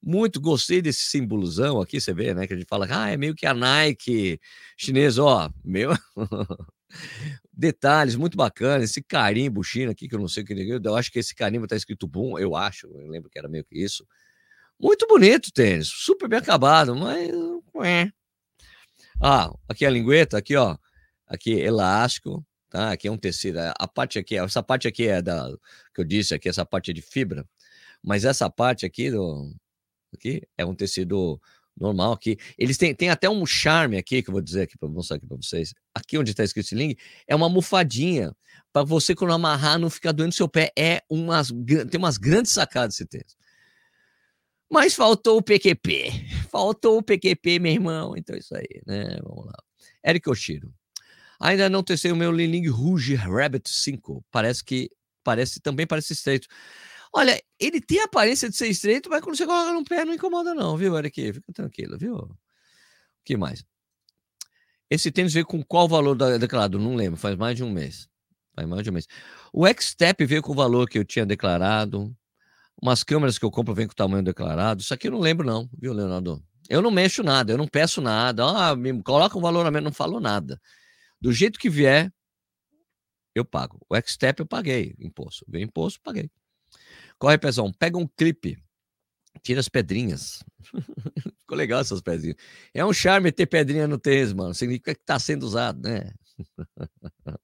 Muito 0.03 0.41
gostei 0.41 0.83
desse 0.83 1.05
símbolozão 1.05 1.81
aqui, 1.81 2.01
você 2.01 2.13
vê, 2.13 2.35
né? 2.35 2.47
Que 2.47 2.55
a 2.55 2.57
gente 2.57 2.67
fala, 2.69 2.89
ah, 2.91 3.11
é 3.11 3.17
meio 3.17 3.35
que 3.35 3.47
a 3.47 3.55
Nike 3.55 4.41
chinesa, 4.77 5.23
ó, 5.23 5.51
meu. 5.65 5.93
Detalhes 7.53 8.17
muito 8.17 8.37
bacanas, 8.37 8.91
esse 8.91 9.03
carimbo 9.03 9.63
chino 9.63 9.93
aqui, 9.93 10.09
que 10.09 10.15
eu 10.15 10.19
não 10.19 10.27
sei 10.27 10.43
o 10.43 10.47
que 10.47 10.81
eu 10.85 10.97
acho 10.97 11.13
que 11.13 11.21
esse 11.21 11.35
carimbo 11.35 11.67
tá 11.69 11.77
escrito 11.77 12.09
Boom, 12.09 12.39
eu 12.39 12.57
acho, 12.57 12.89
eu 12.89 13.07
lembro 13.09 13.31
que 13.31 13.39
era 13.39 13.49
meio 13.49 13.65
que 13.65 13.79
isso. 13.79 14.05
Muito 14.79 15.07
bonito 15.07 15.49
o 15.49 15.53
tênis, 15.53 15.89
super 15.89 16.29
bem 16.29 16.39
acabado, 16.39 16.97
mas. 16.97 17.31
Ah, 19.23 19.51
aqui 19.69 19.85
a 19.87 19.91
lingueta, 19.91 20.39
aqui, 20.39 20.57
ó. 20.57 20.77
Aqui, 21.27 21.53
elástico, 21.53 22.45
tá? 22.71 22.93
Aqui 22.93 23.09
é 23.09 23.11
um 23.13 23.19
tecido. 23.19 23.59
É, 23.59 23.75
a 23.79 23.89
parte 23.89 24.19
aqui, 24.19 24.37
essa 24.37 24.63
parte 24.63 24.89
aqui 24.89 25.07
é 25.09 25.21
da 25.21 25.49
que 25.95 26.01
eu 26.01 26.05
disse 26.05 26.35
aqui, 26.35 26.49
essa 26.49 26.65
parte 26.65 26.91
é 26.91 26.95
de 26.95 27.03
fibra, 27.03 27.47
mas 28.03 28.25
essa 28.25 28.49
parte 28.49 28.87
aqui 28.87 29.11
do 29.11 29.55
aqui 30.15 30.43
é 30.57 30.65
um 30.65 30.75
tecido 30.75 31.41
normal 31.79 32.13
aqui. 32.13 32.39
Eles 32.59 32.77
têm, 32.79 32.95
têm 32.95 33.11
até 33.11 33.29
um 33.29 33.45
charme 33.47 33.97
aqui 33.97 34.23
que 34.23 34.31
eu 34.31 34.33
vou 34.33 34.43
dizer 34.43 34.63
aqui 34.63 34.79
para 34.79 34.89
mostrar 34.89 35.17
aqui 35.17 35.27
para 35.27 35.37
vocês. 35.37 35.75
Aqui 35.95 36.19
onde 36.19 36.31
está 36.31 36.45
escrito 36.45 36.67
sling 36.67 36.97
é 37.27 37.35
uma 37.35 37.47
almofadinha 37.47 38.35
para 38.73 38.85
você 38.85 39.15
quando 39.15 39.33
amarrar 39.33 39.79
não 39.79 39.91
ficar 39.91 40.13
doendo 40.13 40.35
seu 40.35 40.49
pé. 40.49 40.73
É 40.77 41.03
umas 41.11 41.49
tem 41.91 41.99
umas 41.99 42.19
grandes 42.19 42.53
sacadas 42.53 42.95
esse 42.95 43.07
tênis. 43.07 43.37
Mas 44.71 44.95
faltou 44.95 45.39
o 45.39 45.43
PQP. 45.43 46.13
Faltou 46.51 46.99
o 46.99 47.03
PQP, 47.03 47.59
meu 47.59 47.73
irmão. 47.73 48.15
Então 48.17 48.37
é 48.37 48.39
isso 48.39 48.55
aí, 48.55 48.83
né? 48.87 49.19
Vamos 49.23 49.47
lá. 49.47 49.55
Eric 50.07 50.31
Oshiro. 50.31 50.73
Ainda 51.41 51.71
não 51.71 51.83
testei 51.83 52.13
o 52.13 52.17
meu 52.17 52.31
Lining 52.31 52.69
Rouge 52.69 53.15
Rabbit 53.15 53.69
5. 53.69 54.25
Parece 54.31 54.63
que 54.63 54.91
parece 55.25 55.61
também 55.61 55.87
parece 55.87 56.13
estreito. 56.13 56.47
Olha, 57.13 57.43
ele 57.59 57.81
tem 57.81 58.01
a 58.01 58.05
aparência 58.05 58.49
de 58.49 58.57
ser 58.57 58.69
estreito, 58.69 59.09
mas 59.11 59.23
quando 59.23 59.37
você 59.37 59.47
coloca 59.47 59.73
no 59.73 59.85
pé 59.85 60.05
não 60.05 60.15
incomoda 60.15 60.55
não, 60.55 60.77
viu, 60.77 60.97
Eric? 60.97 61.33
Fica 61.33 61.53
tranquilo, 61.53 61.99
viu? 61.99 62.15
O 62.17 62.37
que 63.25 63.37
mais? 63.37 63.65
Esse 64.91 65.11
tênis 65.11 65.33
veio 65.33 65.47
com 65.47 65.63
qual 65.63 65.89
valor 65.89 66.17
declarado? 66.39 66.79
Não 66.79 66.95
lembro, 66.95 67.19
faz 67.19 67.37
mais 67.37 67.57
de 67.57 67.65
um 67.65 67.71
mês. 67.71 68.09
Faz 68.55 68.69
mais 68.69 68.83
de 68.83 68.91
um 68.91 68.93
mês. 68.93 69.07
O 69.53 69.67
X-Step 69.67 70.25
veio 70.27 70.43
com 70.43 70.53
o 70.53 70.55
valor 70.55 70.89
que 70.89 70.99
eu 70.99 71.05
tinha 71.05 71.25
declarado. 71.25 72.15
Umas 72.83 73.03
câmeras 73.03 73.39
que 73.39 73.45
eu 73.45 73.51
compro 73.51 73.75
vem 73.75 73.87
com 73.87 73.93
o 73.93 73.97
tamanho 73.97 74.23
declarado. 74.23 74.83
Isso 74.83 74.93
aqui 74.93 75.09
eu 75.09 75.13
não 75.13 75.21
lembro 75.21 75.47
não, 75.47 75.69
viu, 75.79 75.93
Leonardo? 75.93 76.43
Eu 76.69 76.83
não 76.83 76.91
mexo 76.91 77.23
nada, 77.23 77.53
eu 77.53 77.59
não 77.59 77.67
peço 77.67 78.01
nada. 78.01 78.45
Ah, 78.45 78.77
me 78.77 79.03
coloca 79.03 79.37
um 79.37 79.41
valor 79.41 79.67
a 79.67 79.71
menos, 79.71 79.87
não 79.87 79.93
falo 79.93 80.21
nada. 80.21 80.61
Do 81.21 81.33
jeito 81.33 81.59
que 81.59 81.69
vier, 81.69 82.13
eu 83.35 83.45
pago. 83.45 83.85
O 83.89 83.97
X-Step 83.97 84.41
eu 84.41 84.47
paguei 84.47 84.95
imposto. 84.99 85.45
Veio 85.49 85.65
imposto, 85.65 86.01
paguei. 86.03 86.31
Corre, 87.19 87.39
pesão, 87.39 87.73
pega 87.73 87.99
um 87.99 88.07
clipe, 88.07 88.57
tira 89.43 89.61
as 89.61 89.69
pedrinhas. 89.69 90.43
Ficou 91.41 91.57
legal 91.57 91.81
essas 91.81 92.01
pedrinhas. 92.01 92.37
É 92.73 92.85
um 92.85 92.93
charme 92.93 93.31
ter 93.31 93.47
pedrinha 93.47 93.87
no 93.87 93.99
tênis, 93.99 94.33
mano. 94.33 94.55
Significa 94.55 94.95
que 94.95 95.05
tá 95.05 95.19
sendo 95.19 95.45
usado, 95.45 95.83
né? 95.83 96.13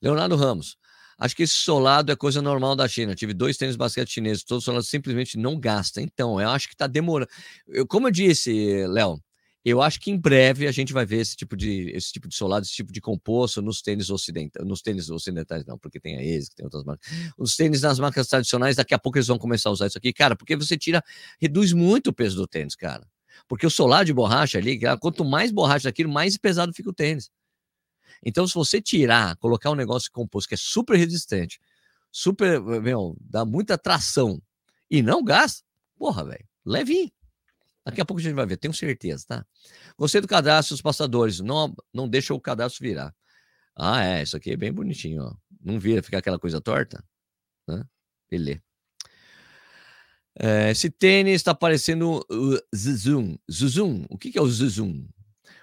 Leonardo 0.00 0.36
Ramos. 0.36 0.76
Acho 1.18 1.36
que 1.36 1.44
esse 1.44 1.54
solado 1.54 2.10
é 2.10 2.16
coisa 2.16 2.42
normal 2.42 2.74
da 2.74 2.88
China. 2.88 3.14
Tive 3.14 3.32
dois 3.32 3.56
tênis 3.56 3.76
basquete 3.76 4.10
chineses, 4.10 4.42
todos 4.42 4.64
solados 4.64 4.88
simplesmente 4.88 5.38
não 5.38 5.58
gasta. 5.58 6.00
Então, 6.00 6.40
eu 6.40 6.48
acho 6.48 6.68
que 6.68 6.76
tá 6.76 6.86
demorando. 6.86 7.30
Eu, 7.68 7.86
como 7.86 8.08
eu 8.08 8.10
disse, 8.10 8.86
Léo, 8.88 9.22
eu 9.64 9.80
acho 9.80 9.98
que 9.98 10.10
em 10.10 10.18
breve 10.18 10.66
a 10.66 10.72
gente 10.72 10.92
vai 10.92 11.06
ver 11.06 11.18
esse 11.20 11.34
tipo 11.34 11.56
de, 11.56 11.90
esse 11.94 12.12
tipo 12.12 12.28
de 12.28 12.34
solado, 12.34 12.66
esse 12.66 12.74
tipo 12.74 12.92
de 12.92 13.00
composto 13.00 13.62
nos 13.62 13.80
tênis 13.80 14.10
ocidentais, 14.10 14.66
nos 14.66 14.82
tênis 14.82 15.08
ocidentais 15.08 15.64
não, 15.64 15.78
porque 15.78 15.98
tem 15.98 16.16
a 16.16 16.20
ASICS, 16.20 16.54
tem 16.54 16.66
outras 16.66 16.84
marcas. 16.84 17.10
Os 17.38 17.56
tênis 17.56 17.80
nas 17.80 17.98
marcas 17.98 18.26
tradicionais, 18.26 18.76
daqui 18.76 18.92
a 18.92 18.98
pouco 18.98 19.16
eles 19.16 19.26
vão 19.26 19.38
começar 19.38 19.70
a 19.70 19.72
usar 19.72 19.86
isso 19.86 19.96
aqui, 19.96 20.12
cara, 20.12 20.36
porque 20.36 20.54
você 20.54 20.76
tira, 20.76 21.02
reduz 21.40 21.72
muito 21.72 22.10
o 22.10 22.12
peso 22.12 22.36
do 22.36 22.46
tênis, 22.46 22.74
cara. 22.76 23.08
Porque 23.48 23.66
o 23.66 23.70
solado 23.70 24.04
de 24.04 24.12
borracha 24.12 24.58
ali, 24.58 24.78
quanto 25.00 25.24
mais 25.24 25.50
borracha 25.50 25.84
daquilo, 25.84 26.12
mais 26.12 26.36
pesado 26.36 26.72
fica 26.74 26.90
o 26.90 26.94
tênis. 26.94 27.30
Então, 28.22 28.46
se 28.46 28.54
você 28.54 28.82
tirar, 28.82 29.36
colocar 29.36 29.70
um 29.70 29.74
negócio 29.74 30.10
composto 30.12 30.48
que 30.48 30.54
é 30.54 30.58
super 30.58 30.96
resistente, 30.96 31.58
super, 32.12 32.60
meu, 32.60 33.16
dá 33.20 33.44
muita 33.44 33.78
tração 33.78 34.40
e 34.90 35.02
não 35.02 35.24
gasta, 35.24 35.62
porra, 35.96 36.24
velho, 36.24 36.46
levinho. 36.64 37.10
Daqui 37.84 38.00
a 38.00 38.04
pouco 38.04 38.20
a 38.20 38.22
gente 38.22 38.34
vai 38.34 38.46
ver, 38.46 38.56
tenho 38.56 38.72
certeza, 38.72 39.24
tá? 39.28 39.46
Gostei 39.98 40.20
do 40.20 40.28
cadastro 40.28 40.74
dos 40.74 40.80
passadores. 40.80 41.40
Não, 41.40 41.74
não 41.92 42.08
deixa 42.08 42.32
o 42.32 42.40
cadastro 42.40 42.82
virar. 42.82 43.14
Ah, 43.76 44.04
é, 44.04 44.22
isso 44.22 44.36
aqui 44.36 44.52
é 44.52 44.56
bem 44.56 44.72
bonitinho, 44.72 45.22
ó. 45.22 45.34
Não 45.62 45.78
vira, 45.78 46.02
fica 46.02 46.18
aquela 46.18 46.38
coisa 46.38 46.60
torta. 46.60 47.04
Né? 47.68 47.84
Beleza. 48.30 48.62
É, 50.36 50.70
esse 50.70 50.90
tênis 50.90 51.36
está 51.36 51.54
parecendo 51.54 52.24
o 52.28 52.58
Zuzum. 52.74 53.36
Zuzum, 53.50 54.04
o 54.10 54.18
que, 54.18 54.32
que 54.32 54.38
é 54.38 54.42
o 54.42 54.48
Zuzum? 54.48 55.06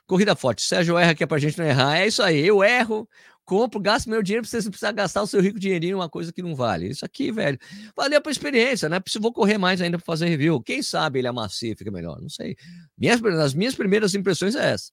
Corrida 0.05 0.35
forte. 0.35 0.61
Sérgio 0.61 0.97
erra 0.97 1.11
aqui 1.11 1.23
é 1.23 1.27
pra 1.27 1.39
gente 1.39 1.57
não 1.57 1.65
errar. 1.65 1.97
É 1.97 2.07
isso 2.07 2.21
aí, 2.21 2.45
eu 2.45 2.63
erro, 2.63 3.07
compro, 3.45 3.79
gasto 3.79 4.10
meu 4.10 4.21
dinheiro 4.21 4.43
pra 4.48 4.50
você 4.50 4.63
não 4.63 4.71
precisar 4.71 4.91
gastar 4.91 5.21
o 5.21 5.27
seu 5.27 5.41
rico 5.41 5.60
dinheirinho 5.60 5.91
em 5.91 5.95
uma 5.95 6.10
coisa 6.10 6.31
que 6.31 6.41
não 6.41 6.55
vale. 6.55 6.88
Isso 6.88 7.05
aqui, 7.05 7.31
velho, 7.31 7.57
valeu 7.95 8.21
pra 8.21 8.31
experiência, 8.31 8.88
né? 8.89 9.00
Preciso 9.00 9.21
vou 9.21 9.33
correr 9.33 9.57
mais 9.57 9.81
ainda 9.81 9.98
pra 9.98 10.05
fazer 10.05 10.27
review. 10.27 10.62
Quem 10.62 10.81
sabe 10.81 11.19
ele 11.19 11.27
amacia 11.27 11.74
e 11.74 11.75
fica 11.75 11.91
melhor, 11.91 12.19
não 12.21 12.29
sei. 12.29 12.55
Minhas, 12.98 13.24
as 13.24 13.53
minhas 13.53 13.75
primeiras 13.75 14.15
impressões 14.15 14.55
é 14.55 14.71
essa. 14.71 14.91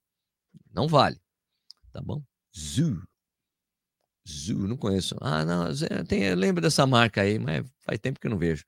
Não 0.73 0.89
vale. 0.89 1.21
Tá 1.93 2.01
bom? 2.01 2.23
Zoo. 2.57 3.03
Zoo, 4.29 4.69
não 4.69 4.77
conheço. 4.77 5.17
Ah, 5.21 5.45
não, 5.45 5.69
tem, 6.07 6.35
lembro 6.35 6.61
dessa 6.61 6.87
marca 6.87 7.23
aí, 7.23 7.39
mas 7.39 7.65
faz 7.81 7.99
tempo 7.99 8.21
que 8.21 8.27
eu 8.27 8.31
não 8.31 8.39
vejo. 8.39 8.65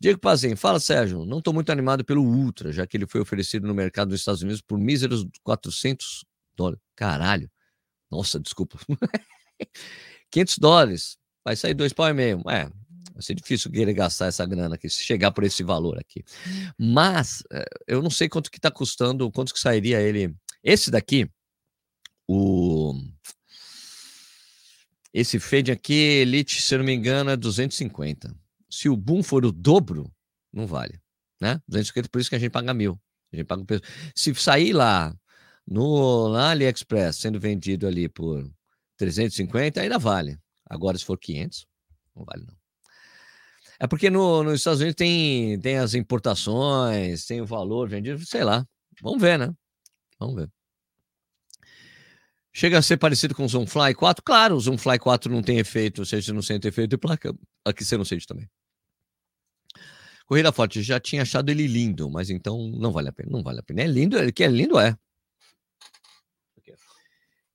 Diego 0.00 0.20
Pazem, 0.20 0.54
fala 0.56 0.78
Sérgio, 0.78 1.24
não 1.24 1.38
estou 1.38 1.54
muito 1.54 1.70
animado 1.72 2.04
pelo 2.04 2.22
Ultra, 2.22 2.70
já 2.70 2.86
que 2.86 2.96
ele 2.96 3.06
foi 3.06 3.20
oferecido 3.20 3.66
no 3.66 3.74
mercado 3.74 4.08
dos 4.08 4.20
Estados 4.20 4.42
Unidos 4.42 4.60
por 4.60 4.78
míseros 4.78 5.26
400 5.42 6.24
dólares. 6.54 6.80
Caralho. 6.94 7.50
Nossa, 8.10 8.38
desculpa. 8.38 8.78
500 10.30 10.58
dólares. 10.58 11.18
Vai 11.44 11.56
sair 11.56 11.74
dois 11.74 11.92
pau 11.92 12.08
e 12.08 12.12
meio. 12.12 12.42
É, 12.48 12.64
vai 13.12 13.22
ser 13.22 13.34
difícil 13.34 13.70
querer 13.70 13.94
gastar 13.94 14.26
essa 14.26 14.44
grana 14.44 14.74
aqui, 14.74 14.88
se 14.90 15.02
chegar 15.02 15.30
por 15.30 15.44
esse 15.44 15.62
valor 15.62 15.98
aqui. 15.98 16.24
Mas 16.78 17.42
eh, 17.52 17.64
eu 17.86 18.02
não 18.02 18.10
sei 18.10 18.28
quanto 18.28 18.50
que 18.50 18.58
está 18.58 18.70
custando, 18.70 19.30
quanto 19.30 19.54
que 19.54 19.60
sairia 19.60 20.00
ele. 20.00 20.34
Esse 20.62 20.90
daqui, 20.90 21.30
o 22.28 22.94
esse 25.14 25.38
Fade 25.38 25.72
aqui, 25.72 25.94
Elite, 25.94 26.60
se 26.60 26.74
eu 26.74 26.78
não 26.78 26.84
me 26.84 26.92
engano, 26.92 27.30
é 27.30 27.36
250. 27.38 28.36
Se 28.68 28.86
o 28.90 28.94
Boom 28.94 29.22
for 29.22 29.46
o 29.46 29.52
dobro, 29.52 30.12
não 30.52 30.66
vale, 30.66 31.00
né? 31.40 31.58
250, 31.66 32.10
por 32.10 32.20
isso 32.20 32.28
que 32.28 32.36
a 32.36 32.38
gente 32.38 32.50
paga 32.50 32.74
mil. 32.74 33.00
A 33.32 33.36
gente 33.36 33.46
paga 33.46 33.62
um 33.62 33.64
preço. 33.64 33.82
Se 34.14 34.34
sair 34.34 34.74
lá 34.74 35.16
no 35.66 36.28
na 36.30 36.50
AliExpress 36.50 37.16
sendo 37.16 37.40
vendido 37.40 37.86
ali 37.86 38.08
por 38.08 38.48
350, 38.96 39.80
ainda 39.80 39.98
vale. 39.98 40.38
Agora, 40.68 40.98
se 40.98 41.04
for 41.04 41.18
500, 41.18 41.66
não 42.14 42.24
vale 42.24 42.44
não. 42.46 42.54
É 43.78 43.86
porque 43.86 44.08
no, 44.08 44.42
nos 44.42 44.54
Estados 44.54 44.80
Unidos 44.80 44.96
tem, 44.96 45.60
tem 45.60 45.76
as 45.76 45.94
importações, 45.94 47.26
tem 47.26 47.40
o 47.40 47.46
valor 47.46 47.88
vendido, 47.88 48.24
sei 48.24 48.42
lá. 48.42 48.66
Vamos 49.02 49.20
ver, 49.20 49.38
né? 49.38 49.54
Vamos 50.18 50.36
ver. 50.36 50.50
Chega 52.54 52.78
a 52.78 52.82
ser 52.82 52.96
parecido 52.96 53.34
com 53.34 53.44
o 53.44 53.48
Zoomfly 53.48 53.94
4? 53.94 54.24
Claro, 54.24 54.56
o 54.56 54.60
Zoomfly 54.60 54.98
4 54.98 55.30
não 55.30 55.42
tem 55.42 55.58
efeito, 55.58 55.98
ou 55.98 56.06
seja, 56.06 56.32
não 56.32 56.40
sente 56.40 56.66
efeito 56.66 56.88
de 56.90 56.96
placa. 56.96 57.34
Aqui 57.66 57.84
você 57.84 57.98
não 57.98 58.04
sente 58.04 58.26
também. 58.26 58.48
Corrida 60.24 60.50
Forte, 60.50 60.82
já 60.82 60.98
tinha 60.98 61.20
achado 61.20 61.50
ele 61.50 61.66
lindo, 61.66 62.10
mas 62.10 62.30
então 62.30 62.70
não 62.70 62.90
vale 62.92 63.10
a 63.10 63.12
pena. 63.12 63.30
Não 63.30 63.42
vale 63.42 63.60
a 63.60 63.62
pena. 63.62 63.82
É 63.82 63.86
lindo, 63.86 64.18
ele 64.18 64.32
que 64.32 64.42
é 64.42 64.48
lindo, 64.48 64.78
é. 64.78 64.96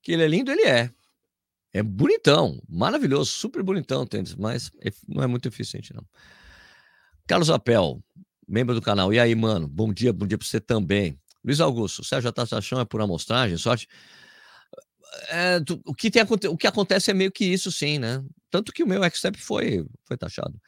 Que 0.02 0.14
ele 0.14 0.24
é 0.24 0.28
lindo, 0.28 0.52
ele 0.52 0.64
é. 0.64 0.92
É 1.74 1.82
bonitão, 1.82 2.62
maravilhoso, 2.68 3.32
super 3.32 3.64
bonitão 3.64 4.06
tênis, 4.06 4.36
mas 4.36 4.72
não 5.08 5.24
é 5.24 5.28
muito 5.28 5.48
eficiente, 5.48 5.94
não. 5.94 6.06
Carlos 7.26 7.50
Apel, 7.50 8.04
membro 8.48 8.76
do 8.76 8.82
canal. 8.82 9.14
E 9.14 9.20
aí, 9.20 9.34
mano? 9.34 9.68
Bom 9.68 9.94
dia, 9.94 10.12
bom 10.12 10.28
dia 10.28 10.38
para 10.38 10.48
você 10.48 10.60
também. 10.60 11.18
Luiz 11.44 11.62
Augusto, 11.62 12.04
Sérgio, 12.04 12.30
a 12.30 12.82
é 12.82 12.86
por 12.86 13.02
amostragem, 13.02 13.58
sorte. 13.58 13.88
É, 15.30 15.60
tu, 15.62 15.82
o, 15.86 15.94
que 15.94 16.12
tem, 16.12 16.24
o 16.50 16.58
que 16.58 16.68
acontece 16.68 17.12
é 17.12 17.14
meio 17.14 17.32
que 17.32 17.46
isso, 17.46 17.72
sim, 17.72 18.00
né? 18.00 18.24
Tanto 18.50 18.72
que 18.72 18.84
o 18.84 18.88
meu 18.88 19.02
Xtep 19.10 19.38
foi, 19.40 19.86
foi 20.06 20.18
taxado. 20.18 20.60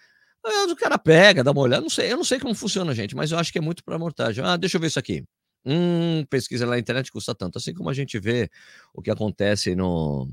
Aí, 0.45 0.71
o 0.71 0.75
cara 0.75 0.97
pega, 0.97 1.43
dá 1.43 1.51
uma 1.51 1.61
olhada, 1.61 1.81
não 1.81 1.89
sei, 1.89 2.11
eu 2.11 2.17
não 2.17 2.23
sei 2.23 2.39
como 2.39 2.53
funciona, 2.53 2.93
gente, 2.93 3.15
mas 3.15 3.31
eu 3.31 3.37
acho 3.37 3.51
que 3.51 3.57
é 3.57 3.61
muito 3.61 3.83
para 3.83 3.95
amortagem. 3.95 4.43
Ah, 4.43 4.57
deixa 4.57 4.77
eu 4.77 4.81
ver 4.81 4.87
isso 4.87 4.99
aqui. 4.99 5.23
Hum, 5.65 6.25
pesquisa 6.29 6.65
na 6.65 6.77
internet 6.77 7.11
custa 7.11 7.33
tanto. 7.33 7.57
Assim 7.57 7.73
como 7.73 7.89
a 7.89 7.93
gente 7.93 8.19
vê 8.19 8.49
o 8.93 9.01
que 9.01 9.11
acontece 9.11 9.75
no, 9.75 10.27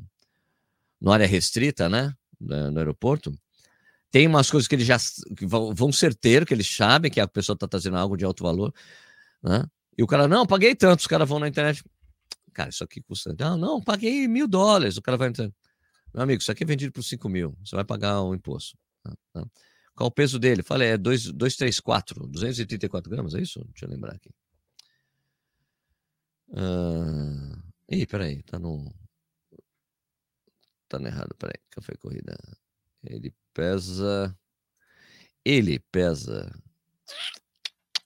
no 1.00 1.12
área 1.12 1.26
restrita, 1.26 1.88
né? 1.88 2.14
No 2.38 2.78
aeroporto. 2.78 3.32
Tem 4.10 4.26
umas 4.26 4.50
coisas 4.50 4.66
que 4.66 4.74
eles 4.74 4.86
já 4.86 4.96
que 5.36 5.46
vão, 5.46 5.74
vão 5.74 5.92
certeiro, 5.92 6.44
que 6.44 6.52
eles 6.52 6.66
sabem 6.66 7.10
que 7.10 7.20
a 7.20 7.28
pessoa 7.28 7.54
está 7.54 7.68
trazendo 7.68 7.96
algo 7.96 8.16
de 8.16 8.24
alto 8.24 8.42
valor, 8.42 8.74
né? 9.42 9.64
E 9.96 10.02
o 10.02 10.06
cara, 10.06 10.26
não, 10.26 10.46
paguei 10.46 10.74
tanto. 10.74 11.00
Os 11.00 11.06
caras 11.06 11.28
vão 11.28 11.38
na 11.38 11.48
internet. 11.48 11.84
Cara, 12.52 12.70
isso 12.70 12.82
aqui 12.82 13.00
custa. 13.02 13.34
Não, 13.38 13.56
não, 13.56 13.80
paguei 13.80 14.26
mil 14.26 14.48
dólares. 14.48 14.96
O 14.96 15.02
cara 15.02 15.16
vai. 15.16 15.30
Meu 15.30 16.22
amigo, 16.22 16.40
isso 16.40 16.50
aqui 16.50 16.64
é 16.64 16.66
vendido 16.66 16.92
por 16.92 17.02
5 17.02 17.28
mil. 17.28 17.56
Você 17.64 17.76
vai 17.76 17.84
pagar 17.84 18.20
o 18.22 18.34
imposto. 18.34 18.76
Né, 19.04 19.12
né? 19.34 19.44
Qual 19.94 20.08
o 20.08 20.10
peso 20.10 20.38
dele? 20.38 20.62
Falei, 20.62 20.88
é 20.88 20.98
234, 20.98 22.26
234 22.26 23.10
gramas, 23.10 23.34
é 23.34 23.40
isso? 23.42 23.62
Deixa 23.72 23.84
eu 23.84 23.90
lembrar 23.90 24.14
aqui. 24.14 24.30
Uh... 26.50 27.60
Ih, 27.88 28.06
peraí, 28.06 28.42
tá 28.42 28.58
no. 28.58 28.92
Tá 30.88 30.98
no 30.98 31.06
errado, 31.06 31.34
peraí. 31.38 31.60
Café 31.70 31.94
Corrida. 31.96 32.36
Ele 33.02 33.34
pesa. 33.52 34.36
Ele 35.44 35.78
pesa 35.90 36.52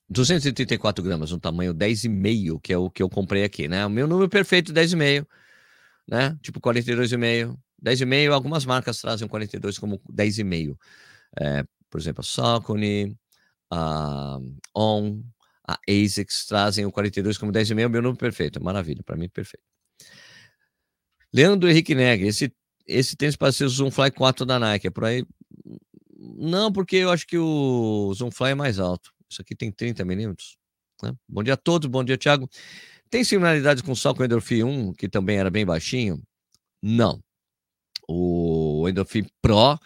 234 0.09 1.03
gramas, 1.05 1.33
um 1.33 1.39
tamanho 1.39 1.75
10,5, 1.75 2.61
que 2.61 2.73
é 2.73 2.79
o 2.79 2.91
que 2.91 3.03
eu 3.03 3.09
comprei 3.09 3.45
aqui, 3.45 3.67
né? 3.69 3.85
O 3.85 3.91
meu 3.91 4.07
número 4.07 4.29
perfeito, 4.29 4.73
10,5, 4.73 5.27
né? 6.09 6.39
Tipo 6.43 6.61
42,5. 6.61 7.59
10,5, 7.83 8.33
algumas 8.33 8.65
marcas 8.65 9.01
trazem 9.01 9.29
42 9.29 9.79
como 9.79 9.99
10,5. 10.11 10.79
É, 11.39 11.65
por 11.91 12.01
exemplo, 12.01 12.21
a 12.21 12.25
Saucony, 12.25 13.17
a 13.71 14.39
On, 14.75 15.23
a 15.67 15.79
ASICS 15.89 16.47
trazem 16.47 16.85
o 16.85 16.93
42 16.93 17.39
como 17.39 17.53
10,5, 17.53 17.89
meu 17.89 18.03
número 18.03 18.17
perfeito. 18.17 18.63
Maravilha, 18.63 19.03
para 19.03 19.17
mim, 19.17 19.29
perfeito. 19.29 19.65
Leandro 21.33 21.69
Henrique 21.69 21.95
Negri, 21.95 22.29
esse, 22.29 22.53
esse 22.87 23.17
tênis 23.17 23.35
parece 23.35 23.59
ser 23.59 23.65
o 23.65 23.69
Zoom 23.69 23.91
Fly 23.91 24.11
4 24.11 24.45
da 24.45 24.59
Nike, 24.59 24.87
é 24.87 24.91
por 24.91 25.05
aí? 25.05 25.25
Não, 26.17 26.73
porque 26.73 26.97
eu 26.97 27.11
acho 27.11 27.27
que 27.27 27.39
o 27.39 28.13
Zoom 28.15 28.31
Fly 28.31 28.51
é 28.51 28.55
mais 28.55 28.79
alto. 28.79 29.13
Isso 29.29 29.43
aqui 29.43 29.55
tem 29.55 29.73
30 29.73 30.05
milímetros. 30.05 30.57
Né? 31.03 31.13
Bom 31.29 31.43
dia 31.43 31.55
a 31.55 31.57
todos, 31.57 31.89
bom 31.89 32.05
dia, 32.05 32.17
Thiago. 32.17 32.49
Tem 33.11 33.25
similaridade 33.25 33.83
com 33.83 33.93
o 33.93 33.97
Salco 33.97 34.25
Endorphin 34.25 34.63
1, 34.65 34.93
que 34.95 35.09
também 35.09 35.39
era 35.39 35.51
bem 35.51 35.65
baixinho? 35.65 36.23
Não. 36.83 37.23
O 38.09 38.87
Endorphin 38.89 39.27
Pro 39.41 39.79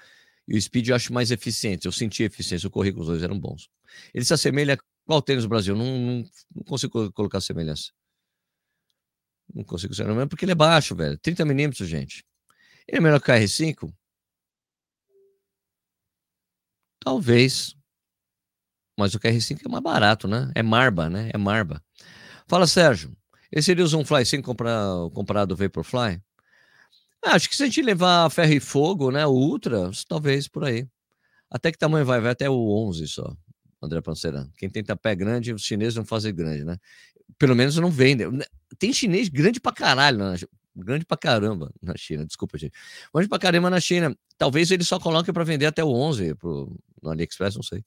e 0.47 0.57
o 0.57 0.63
Speed 0.63 0.89
eu 0.89 0.97
acho 0.97 1.13
mais 1.13 1.31
eficiente. 1.31 1.87
Eu 1.87 1.93
senti 1.93 2.23
eficiência, 2.23 2.67
eu 2.67 2.71
corri 2.71 2.93
com 2.93 3.01
os 3.01 3.07
dois, 3.07 3.23
eram 3.23 3.39
bons. 3.39 3.69
Ele 4.15 4.25
se 4.25 4.35
assemelha 4.35 4.79
qual 5.09 5.23
tênis 5.23 5.45
no 5.45 5.49
Brasil? 5.49 5.75
Não, 5.75 5.87
não, 5.99 6.25
não 6.55 6.65
consigo 6.65 7.11
colocar 7.13 7.41
semelhança. 7.41 7.93
Não 9.55 9.65
consigo 9.65 9.95
ser, 9.95 10.07
não, 10.07 10.29
porque 10.29 10.45
ele 10.45 10.53
é 10.53 10.55
baixo, 10.55 10.95
velho. 10.95 11.17
30 11.17 11.47
milímetros, 11.47 11.89
gente. 11.89 12.27
Ele 12.87 12.99
é 12.99 13.01
melhor 13.01 13.19
que 13.19 13.31
o 13.31 13.35
R5? 13.35 13.91
Talvez. 17.01 17.75
Mas 18.99 19.15
o 19.15 19.19
KR5 19.19 19.63
é 19.65 19.69
mais 19.71 19.83
barato, 19.83 20.29
né? 20.29 20.53
É 20.55 20.63
Marba, 20.63 21.09
né? 21.09 21.31
É 21.33 21.39
Marba. 21.39 21.83
Fala, 22.47 22.67
Sérgio. 22.67 23.17
Esse 23.51 23.67
seria 23.67 23.87
um 23.87 24.05
Fly 24.05 24.27
5 24.27 24.45
comprar, 24.45 25.09
comprado 25.15 25.57
Vaporfly? 25.57 26.21
Ah, 27.25 27.33
acho 27.35 27.49
que 27.49 27.57
se 27.57 27.63
a 27.63 27.67
gente 27.67 27.81
levar 27.81 28.29
ferro 28.31 28.53
e 28.53 28.61
fogo, 28.61 29.11
né? 29.11 29.25
O 29.27 29.31
Ultra, 29.33 29.91
talvez 30.07 30.49
por 30.49 30.65
aí. 30.65 30.87
Até 31.51 31.73
que 31.73 31.79
tamanho 31.79 32.05
vai? 32.05 32.21
Vai 32.21 32.33
até 32.33 32.51
o 32.51 32.89
11 32.89 33.09
só, 33.09 33.35
André 33.81 34.01
Panceira. 34.01 34.49
Quem 34.57 34.69
tenta 34.69 34.97
pé 34.97 35.15
grande, 35.15 35.53
os 35.53 35.63
chineses 35.63 35.95
não 35.95 36.05
fazem 36.05 36.35
grande, 36.35 36.65
né? 36.65 36.77
Pelo 37.39 37.55
menos 37.55 37.77
não 37.77 37.91
vendem. 37.91 38.27
Tem 38.79 38.93
chinês 38.93 39.29
grande 39.29 39.61
pra 39.61 39.73
caralho, 39.73 40.19
né? 40.19 40.37
grande 40.79 41.05
pra 41.05 41.17
caramba 41.17 41.73
na 41.83 41.97
China, 41.97 42.25
desculpa, 42.25 42.57
gente. 42.57 42.73
Grande 43.13 43.29
pra 43.29 43.39
caramba 43.39 43.69
na 43.69 43.81
China. 43.81 44.17
Talvez 44.37 44.71
eles 44.71 44.87
só 44.87 44.99
coloquem 44.99 45.35
para 45.35 45.45
vender 45.45 45.67
até 45.67 45.83
o 45.83 45.89
11 45.89 46.35
pro, 46.37 46.75
no 47.03 47.11
AliExpress, 47.11 47.57
não 47.57 47.63
sei. 47.63 47.85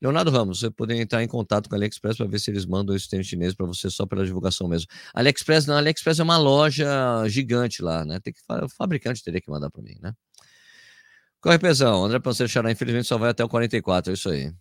Leonardo 0.00 0.30
Ramos, 0.30 0.60
você 0.60 0.70
poderia 0.70 1.02
entrar 1.02 1.22
em 1.22 1.28
contato 1.28 1.68
com 1.68 1.74
a 1.74 1.78
AliExpress 1.78 2.16
para 2.16 2.26
ver 2.26 2.38
se 2.38 2.50
eles 2.50 2.64
mandam 2.64 2.96
esse 2.96 3.08
tênis 3.08 3.26
chinês 3.26 3.54
para 3.54 3.66
você 3.66 3.90
só 3.90 4.06
pela 4.06 4.24
divulgação 4.24 4.66
mesmo. 4.66 4.88
AliExpress 5.14 5.66
não, 5.66 5.76
AliExpress 5.76 6.20
é 6.20 6.22
uma 6.22 6.38
loja 6.38 6.88
gigante 7.28 7.82
lá, 7.82 8.04
né? 8.04 8.18
Tem 8.20 8.32
que 8.32 8.40
o 8.48 8.68
fabricante 8.68 9.22
teria 9.22 9.40
que 9.40 9.50
mandar 9.50 9.70
para 9.70 9.82
mim, 9.82 9.96
né? 10.00 10.14
Corre 11.40 11.58
pesão, 11.58 12.04
André 12.04 12.18
Panceiro 12.18 12.50
Xará, 12.50 12.70
infelizmente 12.70 13.06
só 13.06 13.16
vai 13.18 13.30
até 13.30 13.44
o 13.44 13.48
44, 13.48 14.10
é 14.10 14.14
isso 14.14 14.28
aí. 14.30 14.52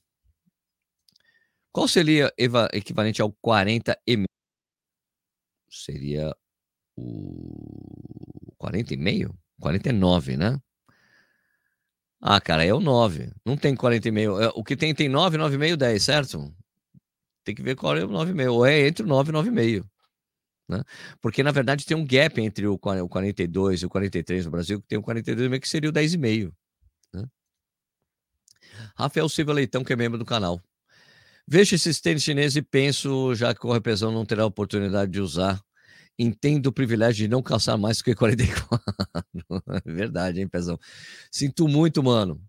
Qual 1.71 1.87
seria 1.87 2.33
equivalente 2.73 3.21
ao 3.21 3.31
40 3.41 3.97
m? 4.07 4.25
Seria 5.69 6.35
o 6.97 8.53
40 8.57 8.93
e 8.93 8.97
meio? 8.97 9.37
49, 9.59 10.37
né? 10.37 10.59
Ah, 12.21 12.41
cara, 12.41 12.65
é 12.65 12.73
o 12.73 12.79
9. 12.79 13.31
Não 13.45 13.55
tem 13.55 13.75
40,5. 13.75 14.41
É, 14.41 14.51
o 14.55 14.63
que 14.63 14.75
tem 14.75 14.93
tem 14.93 15.07
9, 15.07 15.37
9,5, 15.37 15.77
10, 15.77 16.03
certo? 16.03 16.53
Tem 17.45 17.55
que 17.55 17.61
ver 17.61 17.75
qual 17.75 17.95
é 17.95 18.03
o 18.03 18.09
9,5. 18.09 18.51
Ou 18.51 18.65
é 18.65 18.87
entre 18.87 19.03
o 19.03 19.07
9 19.07 19.31
e 19.31 19.33
9,5. 19.33 19.85
Né? 20.67 20.83
Porque, 21.21 21.41
na 21.43 21.51
verdade, 21.51 21.85
tem 21.85 21.95
um 21.95 22.05
gap 22.05 22.39
entre 22.41 22.67
o 22.67 22.77
42 22.77 23.81
e 23.81 23.85
o 23.85 23.89
43 23.89 24.45
no 24.45 24.51
Brasil, 24.51 24.81
que 24.81 24.87
tem 24.87 24.99
o 24.99 25.03
42,5, 25.03 25.59
que 25.61 25.69
seria 25.69 25.89
o 25.89 25.93
10,5. 25.93 26.51
Né? 27.13 27.25
Rafael 28.95 29.29
Silva 29.29 29.53
Leitão, 29.53 29.83
que 29.83 29.93
é 29.93 29.95
membro 29.95 30.17
do 30.17 30.25
canal. 30.25 30.61
Vejo 31.51 31.73
esses 31.73 31.99
tênis 31.99 32.21
chineses 32.21 32.57
e 32.57 32.61
penso, 32.61 33.33
já 33.33 33.55
que 33.55 33.59
o 33.59 33.61
Correpesão 33.63 34.11
não 34.11 34.23
terá 34.23 34.45
oportunidade 34.45 35.11
de 35.11 35.19
usar, 35.19 35.59
entendo 36.17 36.67
o 36.67 36.71
privilégio 36.71 37.25
de 37.25 37.27
não 37.27 37.41
calçar 37.41 37.75
mais 37.75 38.03
que 38.03 38.13
44. 38.13 38.79
é 39.83 39.91
verdade, 39.91 40.41
hein, 40.41 40.47
Pezão? 40.47 40.79
Sinto 41.31 41.67
muito, 41.67 42.03
mano. 42.03 42.39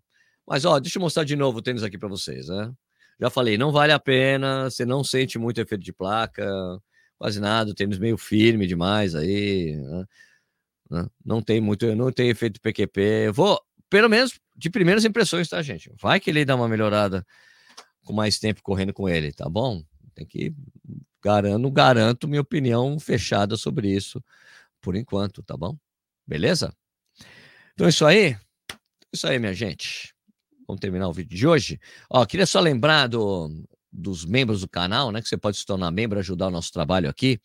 Mas, 0.47 0.65
ó, 0.65 0.79
deixa 0.79 0.99
eu 0.99 1.01
mostrar 1.01 1.23
de 1.23 1.35
novo 1.35 1.57
o 1.57 1.61
tênis 1.63 1.81
aqui 1.81 1.97
para 1.97 2.09
vocês, 2.09 2.47
né? 2.47 2.71
Já 3.19 3.31
falei, 3.31 3.57
não 3.57 3.71
vale 3.71 3.91
a 3.91 3.97
pena, 3.97 4.69
você 4.69 4.85
não 4.85 5.03
sente 5.03 5.39
muito 5.39 5.59
efeito 5.59 5.83
de 5.83 5.91
placa, 5.91 6.47
quase 7.17 7.39
nada, 7.39 7.71
o 7.71 7.73
tênis 7.73 7.97
meio 7.97 8.19
firme 8.19 8.67
demais 8.67 9.15
aí, 9.15 9.77
né? 9.77 10.05
né? 10.91 11.07
Não 11.25 11.41
tem 11.41 11.59
muito, 11.59 11.95
não 11.95 12.11
tem 12.11 12.29
efeito 12.29 12.61
PQP. 12.61 13.01
Eu 13.25 13.33
vou, 13.33 13.59
pelo 13.89 14.07
menos, 14.07 14.39
de 14.55 14.69
primeiras 14.69 15.05
impressões, 15.05 15.49
tá, 15.49 15.59
gente? 15.63 15.91
Vai 15.99 16.19
que 16.19 16.29
ele 16.29 16.45
dá 16.45 16.55
uma 16.55 16.69
melhorada 16.69 17.25
com 18.03 18.13
mais 18.13 18.39
tempo 18.39 18.61
correndo 18.63 18.93
com 18.93 19.07
ele, 19.07 19.31
tá 19.31 19.49
bom? 19.49 19.83
Tem 20.13 20.25
que 20.25 20.53
Garanto, 21.23 21.69
garanto 21.69 22.27
minha 22.27 22.41
opinião 22.41 22.99
fechada 22.99 23.55
sobre 23.55 23.93
isso 23.93 24.23
por 24.81 24.95
enquanto, 24.95 25.43
tá 25.43 25.55
bom? 25.55 25.77
Beleza? 26.25 26.73
Então 27.73 27.85
é 27.85 27.89
isso 27.89 28.05
aí. 28.05 28.31
É 28.31 28.37
isso 29.13 29.27
aí, 29.27 29.37
minha 29.37 29.53
gente. 29.53 30.15
Vamos 30.67 30.79
terminar 30.79 31.07
o 31.07 31.13
vídeo 31.13 31.37
de 31.37 31.47
hoje. 31.47 31.79
Ó, 32.09 32.25
queria 32.25 32.47
só 32.47 32.59
lembrar 32.59 33.05
do, 33.05 33.51
dos 33.91 34.25
membros 34.25 34.61
do 34.61 34.67
canal, 34.67 35.11
né? 35.11 35.21
Que 35.21 35.29
você 35.29 35.37
pode 35.37 35.57
se 35.57 35.65
tornar 35.65 35.91
membro, 35.91 36.17
ajudar 36.17 36.47
o 36.47 36.51
nosso 36.51 36.71
trabalho 36.71 37.07
aqui. 37.07 37.39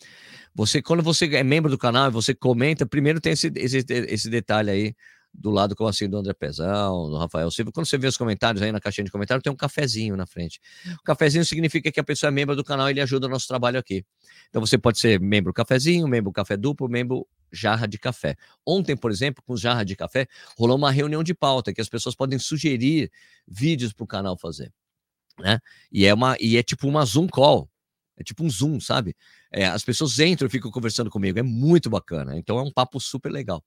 Você, 0.54 0.80
quando 0.80 1.02
você 1.02 1.26
é 1.36 1.44
membro 1.44 1.70
do 1.70 1.76
canal 1.76 2.08
e 2.08 2.12
você 2.12 2.34
comenta, 2.34 2.86
primeiro 2.86 3.20
tem 3.20 3.32
esse, 3.34 3.52
esse, 3.56 3.84
esse 3.88 4.30
detalhe 4.30 4.70
aí 4.70 4.94
do 5.38 5.50
lado, 5.50 5.76
como 5.76 5.88
assim, 5.88 6.08
do 6.08 6.16
André 6.16 6.32
Pezão, 6.32 7.10
do 7.10 7.16
Rafael 7.16 7.50
Silva. 7.50 7.70
Quando 7.70 7.86
você 7.86 7.98
vê 7.98 8.06
os 8.06 8.16
comentários 8.16 8.62
aí 8.62 8.72
na 8.72 8.80
caixinha 8.80 9.04
de 9.04 9.10
comentários, 9.10 9.42
tem 9.42 9.52
um 9.52 9.56
cafezinho 9.56 10.16
na 10.16 10.26
frente. 10.26 10.60
O 11.00 11.02
cafezinho 11.04 11.44
significa 11.44 11.92
que 11.92 12.00
a 12.00 12.04
pessoa 12.04 12.28
é 12.28 12.30
membro 12.30 12.56
do 12.56 12.64
canal 12.64 12.88
e 12.88 12.92
ele 12.92 13.00
ajuda 13.00 13.26
o 13.26 13.30
nosso 13.30 13.46
trabalho 13.46 13.78
aqui. 13.78 14.04
Então 14.48 14.64
você 14.64 14.78
pode 14.78 14.98
ser 14.98 15.20
membro 15.20 15.52
cafezinho, 15.52 16.08
membro 16.08 16.32
café 16.32 16.56
duplo, 16.56 16.88
membro 16.88 17.26
jarra 17.52 17.86
de 17.86 17.98
café. 17.98 18.36
Ontem, 18.66 18.96
por 18.96 19.10
exemplo, 19.10 19.42
com 19.46 19.56
jarra 19.56 19.84
de 19.84 19.94
café, 19.94 20.26
rolou 20.56 20.76
uma 20.76 20.90
reunião 20.90 21.22
de 21.22 21.34
pauta 21.34 21.72
que 21.72 21.80
as 21.80 21.88
pessoas 21.88 22.14
podem 22.14 22.38
sugerir 22.38 23.10
vídeos 23.46 23.92
para 23.92 24.04
o 24.04 24.06
canal 24.06 24.36
fazer. 24.36 24.72
Né? 25.38 25.58
E 25.92 26.06
é 26.06 26.14
uma 26.14 26.36
e 26.40 26.56
é 26.56 26.62
tipo 26.62 26.88
uma 26.88 27.04
Zoom 27.04 27.28
call. 27.28 27.68
É 28.18 28.24
tipo 28.24 28.42
um 28.42 28.48
Zoom, 28.48 28.80
sabe? 28.80 29.14
É, 29.52 29.66
as 29.66 29.84
pessoas 29.84 30.18
entram 30.18 30.46
e 30.48 30.50
ficam 30.50 30.70
conversando 30.70 31.10
comigo. 31.10 31.38
É 31.38 31.42
muito 31.42 31.90
bacana. 31.90 32.36
Então 32.38 32.58
é 32.58 32.62
um 32.62 32.72
papo 32.72 32.98
super 32.98 33.30
legal. 33.30 33.62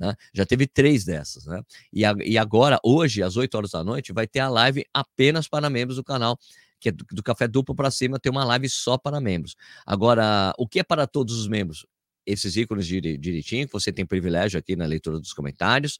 Né? 0.00 0.14
Já 0.32 0.46
teve 0.46 0.66
três 0.66 1.04
dessas, 1.04 1.44
né? 1.44 1.62
E, 1.92 2.06
a, 2.06 2.14
e 2.24 2.38
agora, 2.38 2.80
hoje, 2.82 3.22
às 3.22 3.36
8 3.36 3.54
horas 3.54 3.70
da 3.72 3.84
noite, 3.84 4.14
vai 4.14 4.26
ter 4.26 4.40
a 4.40 4.48
live 4.48 4.82
apenas 4.94 5.46
para 5.46 5.68
membros 5.68 5.96
do 5.96 6.04
canal, 6.04 6.38
que 6.80 6.88
é 6.88 6.92
do, 6.92 7.04
do 7.12 7.22
Café 7.22 7.46
Duplo 7.46 7.74
para 7.74 7.90
cima, 7.90 8.18
tem 8.18 8.32
uma 8.32 8.44
live 8.44 8.66
só 8.70 8.96
para 8.96 9.20
membros. 9.20 9.54
Agora, 9.84 10.54
o 10.56 10.66
que 10.66 10.80
é 10.80 10.82
para 10.82 11.06
todos 11.06 11.38
os 11.38 11.46
membros? 11.46 11.84
Esses 12.26 12.56
ícones 12.56 12.86
direitinho, 12.86 13.66
que 13.66 13.72
você 13.72 13.92
tem 13.92 14.06
privilégio 14.06 14.58
aqui 14.58 14.76
na 14.76 14.86
leitura 14.86 15.18
dos 15.18 15.32
comentários, 15.32 15.98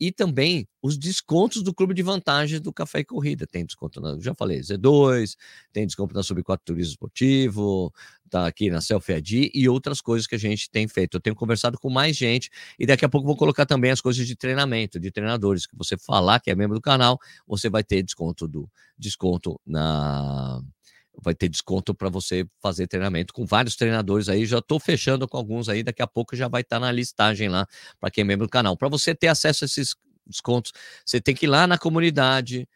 e 0.00 0.10
também 0.10 0.66
os 0.82 0.96
descontos 0.96 1.62
do 1.62 1.74
clube 1.74 1.92
de 1.92 2.02
vantagens 2.02 2.58
do 2.58 2.72
Café 2.72 3.00
e 3.00 3.04
Corrida. 3.04 3.46
Tem 3.46 3.66
desconto, 3.66 4.00
na, 4.00 4.18
já 4.18 4.34
falei, 4.34 4.60
Z2, 4.60 5.36
tem 5.74 5.86
desconto 5.86 6.14
na 6.14 6.22
Sub 6.22 6.42
4 6.42 6.64
Turismo 6.64 6.92
Esportivo, 6.92 7.92
tá 8.30 8.46
aqui 8.46 8.70
na 8.70 8.80
Selfie 8.80 9.12
ID 9.12 9.50
e 9.52 9.68
outras 9.68 10.00
coisas 10.00 10.26
que 10.26 10.34
a 10.34 10.38
gente 10.38 10.70
tem 10.70 10.88
feito. 10.88 11.18
Eu 11.18 11.20
tenho 11.20 11.36
conversado 11.36 11.78
com 11.78 11.90
mais 11.90 12.16
gente 12.16 12.48
e 12.78 12.86
daqui 12.86 13.04
a 13.04 13.10
pouco 13.10 13.26
vou 13.26 13.36
colocar 13.36 13.66
também 13.66 13.90
as 13.90 14.00
coisas 14.00 14.26
de 14.26 14.34
treinamento, 14.34 14.98
de 14.98 15.10
treinadores, 15.10 15.66
que 15.66 15.76
você 15.76 15.98
falar 15.98 16.40
que 16.40 16.50
é 16.50 16.54
membro 16.54 16.78
do 16.78 16.82
canal, 16.82 17.18
você 17.46 17.68
vai 17.68 17.84
ter 17.84 18.02
desconto 18.02 18.48
do 18.48 18.70
desconto 18.98 19.60
na 19.66 20.62
vai 21.22 21.34
ter 21.34 21.48
desconto 21.48 21.94
para 21.94 22.08
você 22.08 22.46
fazer 22.60 22.86
treinamento 22.86 23.32
com 23.32 23.44
vários 23.44 23.76
treinadores 23.76 24.28
aí. 24.28 24.46
Já 24.46 24.58
estou 24.58 24.80
fechando 24.80 25.28
com 25.28 25.36
alguns 25.36 25.68
aí, 25.68 25.82
daqui 25.82 26.02
a 26.02 26.06
pouco 26.06 26.36
já 26.36 26.48
vai 26.48 26.62
estar 26.62 26.76
tá 26.76 26.80
na 26.80 26.92
listagem 26.92 27.48
lá 27.48 27.66
para 27.98 28.10
quem 28.10 28.22
é 28.22 28.24
membro 28.24 28.46
do 28.46 28.50
canal. 28.50 28.76
Para 28.76 28.88
você 28.88 29.14
ter 29.14 29.28
acesso 29.28 29.64
a 29.64 29.66
esses 29.66 29.94
descontos, 30.26 30.72
você 31.04 31.20
tem 31.20 31.34
que 31.34 31.46
ir 31.46 31.48
lá 31.48 31.66
na 31.66 31.78
comunidade, 31.78 32.68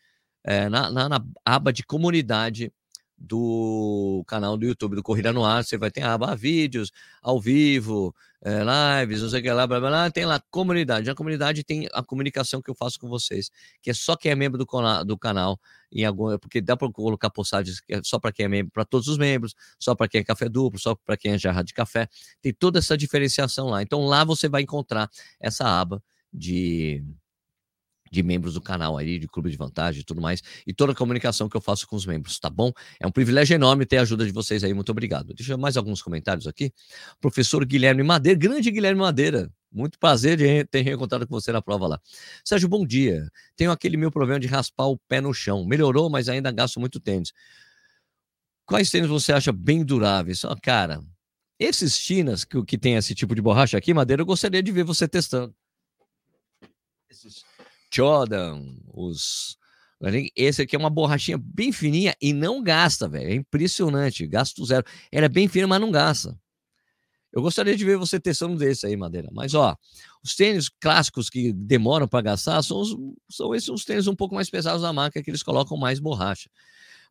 é, 0.45 0.69
na, 0.69 0.91
na, 0.91 1.09
na 1.09 1.25
aba 1.45 1.73
de 1.73 1.83
comunidade 1.83 2.73
do 3.17 4.25
canal 4.27 4.57
do 4.57 4.67
YouTube 4.67 4.97
do 4.97 5.03
Corrida 5.03 5.33
no 5.33 5.45
Ar, 5.45 5.65
você 5.65 5.79
vai 5.79 5.91
ter 5.91 6.03
a 6.03 6.15
aba 6.15 6.35
vídeos, 6.35 6.91
ao 7.23 7.41
vivo, 7.41 8.15
é, 8.45 8.61
lives, 9.01 9.23
não 9.23 9.31
sei 9.31 9.41
o 9.41 9.43
que 9.43 9.51
lá, 9.51 9.67
blá, 9.67 9.81
blá, 9.81 9.89
blá, 9.89 10.11
tem 10.11 10.27
lá 10.27 10.39
comunidade. 10.51 11.07
Na 11.07 11.15
comunidade 11.15 11.65
tem 11.65 11.89
a 11.95 12.03
comunicação 12.03 12.61
que 12.61 12.71
eu 12.71 12.75
faço 12.75 13.01
com 13.01 13.09
vocês, 13.09 13.51
que 13.81 13.89
é 13.89 13.95
só 13.95 14.15
quem 14.17 14.33
é 14.33 14.35
membro 14.35 14.59
do, 14.59 15.05
do 15.05 15.19
canal, 15.19 15.59
em 15.91 16.05
algum, 16.05 16.37
porque 16.39 16.61
dá 16.61 16.77
para 16.77 16.93
colocar 16.93 17.31
postagens 17.31 17.83
é 17.89 18.01
só 18.03 18.19
para 18.19 18.31
quem 18.31 18.45
é 18.45 18.49
membro, 18.49 18.71
para 18.71 18.85
todos 18.85 19.09
os 19.09 19.17
membros, 19.17 19.55
só 19.81 19.95
para 19.95 20.07
quem 20.09 20.21
é 20.21 20.25
café 20.25 20.47
duplo, 20.47 20.79
só 20.79 20.95
para 20.95 21.17
quem 21.17 21.33
é 21.33 21.39
jarra 21.39 21.65
de 21.65 21.73
café. 21.73 22.07
Tem 22.43 22.53
toda 22.53 22.81
essa 22.81 22.99
diferenciação 22.99 23.69
lá. 23.69 23.81
Então 23.81 24.05
lá 24.05 24.25
você 24.25 24.47
vai 24.47 24.61
encontrar 24.61 25.09
essa 25.41 25.65
aba 25.65 26.03
de 26.31 27.03
de 28.15 28.23
membros 28.23 28.55
do 28.55 28.61
canal 28.61 28.97
aí, 28.97 29.19
de 29.19 29.27
clube 29.27 29.51
de 29.51 29.57
vantagem 29.57 30.01
e 30.01 30.05
tudo 30.05 30.21
mais, 30.21 30.43
e 30.67 30.73
toda 30.73 30.93
a 30.93 30.95
comunicação 30.95 31.49
que 31.49 31.57
eu 31.57 31.61
faço 31.61 31.87
com 31.87 31.97
os 31.97 32.07
membros, 32.07 32.39
tá 32.39 32.49
bom? 32.49 32.73
É 33.01 33.07
um 33.07 33.11
privilégio 33.11 33.55
enorme 33.55 33.85
ter 33.85 33.99
a 33.99 34.03
ajuda 34.03 34.25
de 34.25 34.33
vocês 34.33 34.65
aí, 34.65 34.73
muito 34.73 34.91
obrigado. 34.91 35.35
Deixa 35.35 35.57
mais 35.57 35.77
alguns 35.77 36.01
comentários 36.01 36.47
aqui. 36.47 36.73
Professor 37.21 37.65
Guilherme 37.65 38.03
Madeira, 38.03 38.39
grande 38.39 38.71
Guilherme 38.71 39.01
Madeira, 39.01 39.51
muito 39.75 39.99
prazer 39.99 40.37
de 40.37 40.65
ter 40.67 40.83
reencontrado 40.83 41.27
com 41.27 41.35
você 41.35 41.51
na 41.51 41.61
prova 41.61 41.89
lá. 41.89 42.01
Sérgio, 42.45 42.69
bom 42.69 42.87
dia. 42.87 43.29
Tenho 43.57 43.73
aquele 43.73 43.97
meu 43.97 44.11
problema 44.11 44.39
de 44.39 44.47
raspar 44.47 44.87
o 44.87 44.97
pé 45.09 45.21
no 45.21 45.35
chão. 45.35 45.67
Melhorou, 45.67 46.09
mas 46.09 46.29
ainda 46.29 46.53
gasto 46.53 46.79
muito 46.79 47.01
tênis. 47.01 47.33
Quais 48.65 48.89
tênis 48.91 49.09
você 49.09 49.33
acha 49.33 49.53
bem 49.53 49.85
duráveis? 49.85 50.45
Oh, 50.45 50.57
cara, 50.63 51.03
esses 51.59 51.97
chinas 51.97 52.45
que, 52.45 52.63
que 52.65 52.79
tem 52.79 52.95
esse 52.95 53.15
tipo 53.15 53.35
de 53.35 53.43
borracha 53.43 53.77
aqui, 53.77 53.93
Madeira, 53.93 54.23
eu 54.23 54.27
gostaria 54.27 54.63
de 54.63 54.71
ver 54.71 54.85
você 54.85 55.09
testando. 55.09 55.55
Esses 57.11 57.45
Jordan, 57.95 58.63
os. 58.93 59.57
Esse 60.37 60.63
aqui 60.63 60.77
é 60.77 60.79
uma 60.79 60.91
borrachinha 60.91 61.39
bem 61.39 61.73
fininha 61.73 62.15
e 62.21 62.33
não 62.33 62.63
gasta, 62.63 63.09
velho. 63.09 63.31
É 63.31 63.35
impressionante. 63.35 64.27
Gasto 64.27 64.65
zero. 64.67 64.85
Ela 65.11 65.27
é 65.27 65.29
bem 65.29 65.49
fina, 65.49 65.67
mas 65.67 65.81
não 65.81 65.91
gasta. 65.91 66.39
Eu 67.33 67.41
gostaria 67.41 67.77
de 67.77 67.85
ver 67.85 67.97
você 67.97 68.21
testando 68.21 68.57
desse 68.57 68.87
aí, 68.87 68.97
Madeira. 68.97 69.29
Mas, 69.33 69.55
ó, 69.55 69.77
os 70.23 70.37
tênis 70.37 70.69
clássicos 70.69 71.31
que 71.31 71.53
demoram 71.53 72.07
para 72.07 72.21
gastar 72.21 72.63
são, 72.63 72.81
os, 72.81 72.97
são 73.31 73.55
esses 73.55 73.69
os 73.69 73.85
tênis 73.85 74.07
um 74.07 74.15
pouco 74.15 74.35
mais 74.35 74.51
pesados 74.51 74.83
da 74.83 74.93
marca, 74.93 75.23
que 75.23 75.31
eles 75.31 75.43
colocam 75.43 75.77
mais 75.77 75.99
borracha. 75.99 76.51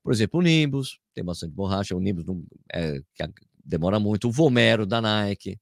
Por 0.04 0.14
exemplo, 0.14 0.40
o 0.40 0.44
Nimbus, 0.44 1.00
tem 1.14 1.24
bastante 1.24 1.54
borracha. 1.54 1.96
O 1.96 2.00
Nimbus 2.00 2.26
não, 2.26 2.44
é, 2.72 3.02
demora 3.66 4.00
muito. 4.00 4.28
O 4.28 4.32
Vomero 4.32 4.86
da 4.86 5.02
Nike. 5.02 5.60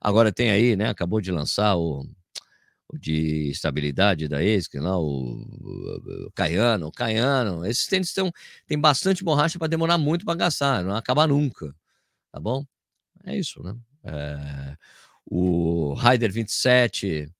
Agora 0.00 0.32
tem 0.32 0.50
aí, 0.50 0.76
né? 0.76 0.88
Acabou 0.88 1.20
de 1.20 1.32
lançar 1.32 1.76
o 1.76 2.06
de 2.98 3.50
estabilidade 3.50 4.28
da 4.28 4.38
ASIC, 4.38 4.78
lá, 4.78 4.98
o, 4.98 5.42
o 5.42 6.30
Caiano, 6.34 6.86
o 6.88 6.92
Caiano, 6.92 7.64
esses 7.66 7.86
tênis 7.86 8.08
estão, 8.08 8.32
tem 8.66 8.78
bastante 8.78 9.24
borracha 9.24 9.58
para 9.58 9.68
demorar 9.68 9.98
muito 9.98 10.24
para 10.24 10.34
gastar, 10.34 10.84
não 10.84 10.94
acaba 10.94 11.26
nunca, 11.26 11.74
tá 12.32 12.40
bom? 12.40 12.64
É 13.24 13.36
isso, 13.36 13.62
né? 13.62 13.76
É, 14.04 14.76
o 15.26 15.94
Rider 15.94 16.32
27 16.32 17.30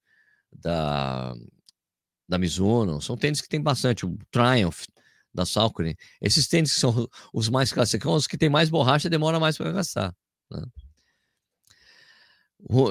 da, 0.52 1.34
da 2.28 2.38
Mizuno, 2.38 3.00
são 3.00 3.16
tênis 3.16 3.40
que 3.40 3.48
tem 3.48 3.60
bastante, 3.60 4.06
o 4.06 4.18
Triumph 4.30 4.84
da 5.32 5.46
Saucony, 5.46 5.96
esses 6.20 6.48
tênis 6.48 6.74
que 6.74 6.80
são 6.80 7.08
os 7.32 7.48
mais 7.48 7.72
clássicos, 7.72 8.12
os 8.14 8.26
que 8.26 8.38
tem 8.38 8.48
mais 8.48 8.68
borracha 8.68 9.08
demora 9.08 9.40
mais 9.40 9.56
para 9.56 9.72
gastar, 9.72 10.14
né? 10.50 10.62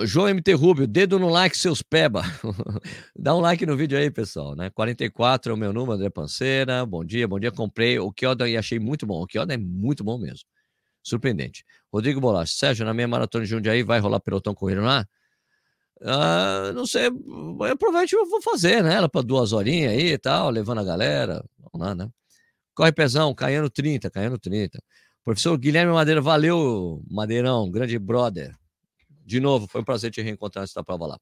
João 0.06 0.28
MT 0.28 0.54
Rubio, 0.54 0.88
dedo 0.88 1.20
no 1.20 1.30
like, 1.30 1.58
seus 1.58 1.82
peba. 1.82 2.24
Dá 3.16 3.36
um 3.36 3.40
like 3.40 3.66
no 3.66 3.78
vídeo 3.78 3.98
aí, 3.98 4.10
pessoal, 4.10 4.56
né? 4.56 4.70
44 4.70 5.52
é 5.52 5.56
o 5.56 5.58
meu 5.58 5.72
número, 5.72 5.94
André 5.94 6.10
Panceira. 6.10 6.86
Bom 6.86 7.06
dia, 7.06 7.28
bom 7.28 7.40
dia. 7.40 7.52
Comprei 7.52 8.00
o 8.00 8.12
Kyoda 8.12 8.50
e 8.50 8.58
achei 8.58 8.80
muito 8.80 9.06
bom. 9.06 9.22
O 9.22 9.28
Kyoda 9.28 9.54
é 9.54 9.58
muito 9.58 10.04
bom 10.04 10.18
mesmo. 10.18 10.46
Surpreendente. 11.04 11.64
Rodrigo 11.92 12.20
Bolacha, 12.20 12.54
Sérgio, 12.56 12.86
na 12.86 12.94
minha 12.94 13.08
maratona 13.08 13.44
de 13.44 13.50
Jundiaí 13.50 13.84
vai 13.84 14.00
rolar 14.00 14.20
pelotão 14.20 14.54
correndo 14.54 14.82
lá? 14.82 15.06
Ah, 16.02 16.72
não 16.74 16.86
sei, 16.86 17.08
eu 17.08 17.78
provavelmente 17.78 18.16
eu 18.16 18.26
vou 18.26 18.42
fazer, 18.42 18.84
né? 18.84 18.96
Ela 18.96 19.10
para 19.10 19.22
duas 19.22 19.52
horinhas 19.52 19.92
aí 19.92 20.14
e 20.14 20.18
tal, 20.18 20.50
levando 20.50 20.80
a 20.80 20.84
galera. 20.84 21.44
Vamos 21.58 21.88
lá, 21.88 21.96
né? 21.96 22.10
Corre 22.74 22.92
pezão, 22.92 23.34
caindo 23.36 23.70
30, 23.70 24.10
caindo 24.10 24.40
30. 24.40 24.80
Professor 25.24 25.58
Guilherme 25.58 25.92
Madeira, 25.94 26.22
valeu, 26.22 27.04
Madeirão, 27.10 27.70
grande 27.70 28.00
brother. 28.00 28.56
De 29.30 29.40
novo, 29.40 29.68
foi 29.68 29.82
um 29.82 29.84
prazer 29.84 30.10
te 30.10 30.24
reencontrar 30.24 30.64
nessa 30.64 30.84
prova 30.84 31.06
lá. 31.06 31.20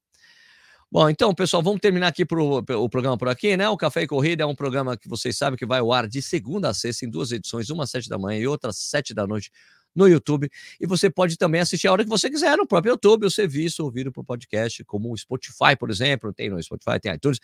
Bom, 0.89 1.09
então, 1.09 1.35
pessoal, 1.35 1.61
vamos 1.61 1.81
terminar 1.81 2.07
aqui 2.07 2.25
pro, 2.25 2.59
o 2.59 2.89
programa 2.89 3.17
por 3.17 3.27
aqui, 3.27 3.57
né? 3.57 3.67
O 3.67 3.75
Café 3.75 4.03
e 4.03 4.07
Corrida 4.07 4.43
é 4.43 4.45
um 4.45 4.55
programa 4.55 4.95
que 4.95 5.09
vocês 5.09 5.37
sabem 5.37 5.57
que 5.57 5.65
vai 5.65 5.81
ao 5.81 5.91
ar 5.91 6.07
de 6.07 6.21
segunda 6.21 6.69
a 6.69 6.73
sexta 6.73 7.05
em 7.05 7.09
duas 7.09 7.33
edições, 7.33 7.69
uma 7.69 7.83
às 7.83 7.91
sete 7.91 8.07
da 8.07 8.17
manhã 8.17 8.39
e 8.39 8.47
outra 8.47 8.69
às 8.69 8.77
sete 8.77 9.13
da 9.13 9.27
noite 9.27 9.51
no 9.93 10.07
YouTube. 10.07 10.49
E 10.79 10.87
você 10.87 11.09
pode 11.09 11.35
também 11.35 11.59
assistir 11.59 11.89
a 11.89 11.91
hora 11.91 12.05
que 12.05 12.09
você 12.09 12.29
quiser 12.29 12.55
no 12.55 12.65
próprio 12.65 12.91
YouTube, 12.91 13.25
o 13.25 13.29
serviço, 13.29 13.83
ouvir 13.83 14.09
por 14.09 14.23
podcast, 14.23 14.81
como 14.85 15.11
o 15.11 15.17
Spotify, 15.17 15.75
por 15.77 15.89
exemplo, 15.89 16.31
tem 16.31 16.49
no 16.49 16.63
Spotify, 16.63 17.01
tem 17.01 17.13
iTunes. 17.13 17.39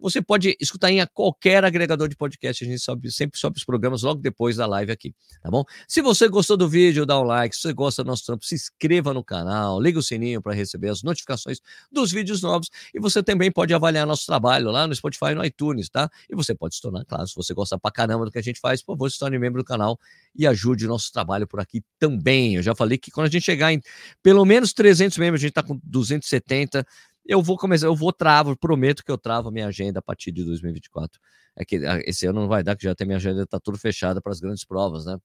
Você 0.00 0.22
pode 0.22 0.56
escutar 0.60 0.90
em 0.90 1.04
qualquer 1.12 1.64
agregador 1.64 2.08
de 2.08 2.16
podcast. 2.16 2.64
A 2.64 2.66
gente 2.66 2.80
sobe, 2.80 3.10
sempre 3.10 3.38
sobe 3.38 3.58
os 3.58 3.64
programas 3.64 4.02
logo 4.02 4.20
depois 4.20 4.56
da 4.56 4.66
live 4.66 4.92
aqui, 4.92 5.14
tá 5.42 5.50
bom? 5.50 5.64
Se 5.88 6.00
você 6.00 6.28
gostou 6.28 6.56
do 6.56 6.68
vídeo, 6.68 7.04
dá 7.04 7.18
um 7.20 7.24
like. 7.24 7.54
Se 7.54 7.62
você 7.62 7.72
gosta 7.72 8.04
do 8.04 8.06
nosso 8.06 8.24
trampo, 8.24 8.44
se 8.44 8.54
inscreva 8.54 9.12
no 9.12 9.24
canal, 9.24 9.80
liga 9.80 9.98
o 9.98 10.02
sininho 10.02 10.40
para 10.40 10.54
receber 10.54 10.88
as 10.88 11.02
notificações 11.02 11.58
dos 11.90 12.12
vídeos 12.12 12.42
novos. 12.42 12.68
E 12.94 13.00
você 13.00 13.22
também 13.22 13.50
pode 13.50 13.74
avaliar 13.74 14.06
nosso 14.06 14.24
trabalho 14.26 14.70
lá 14.70 14.86
no 14.86 14.94
Spotify 14.94 15.32
e 15.32 15.34
no 15.34 15.44
iTunes, 15.44 15.88
tá? 15.88 16.08
E 16.30 16.34
você 16.34 16.54
pode 16.54 16.76
se 16.76 16.82
tornar, 16.82 17.04
claro, 17.04 17.26
se 17.26 17.34
você 17.34 17.52
gosta 17.52 17.78
pra 17.78 17.90
caramba 17.90 18.24
do 18.24 18.30
que 18.30 18.38
a 18.38 18.42
gente 18.42 18.60
faz, 18.60 18.82
por 18.82 18.92
favor, 18.92 19.10
se 19.10 19.18
torne 19.18 19.38
membro 19.38 19.62
do 19.62 19.66
canal 19.66 19.98
e 20.34 20.46
ajude 20.46 20.86
o 20.86 20.88
nosso 20.88 21.12
trabalho 21.12 21.46
por 21.46 21.60
aqui 21.60 21.82
também. 21.98 22.54
Eu 22.54 22.62
já 22.62 22.74
falei 22.74 22.98
que 22.98 23.10
quando 23.10 23.26
a 23.26 23.30
gente 23.30 23.44
chegar 23.44 23.72
em 23.72 23.80
pelo 24.22 24.44
menos 24.44 24.72
300 24.72 25.18
membros, 25.18 25.40
a 25.40 25.42
gente 25.42 25.50
está 25.50 25.62
com 25.62 25.80
270 25.82 26.86
eu 27.28 27.42
vou 27.42 27.58
começar, 27.58 27.86
eu 27.86 27.94
vou 27.94 28.10
travo, 28.10 28.56
prometo 28.56 29.04
que 29.04 29.12
eu 29.12 29.18
travo 29.18 29.50
a 29.50 29.52
minha 29.52 29.66
agenda 29.66 29.98
a 29.98 30.02
partir 30.02 30.32
de 30.32 30.42
2024. 30.44 31.20
É 31.54 31.64
que 31.64 31.76
ah, 31.84 32.00
esse 32.06 32.26
ano 32.26 32.40
não 32.40 32.48
vai 32.48 32.62
dar, 32.62 32.74
que 32.74 32.84
já 32.84 32.94
tem 32.94 33.06
minha 33.06 33.18
agenda, 33.18 33.46
tá 33.46 33.60
tudo 33.60 33.76
fechada 33.78 34.20
para 34.22 34.32
as 34.32 34.40
grandes 34.40 34.64
provas, 34.64 35.04
né? 35.04 35.18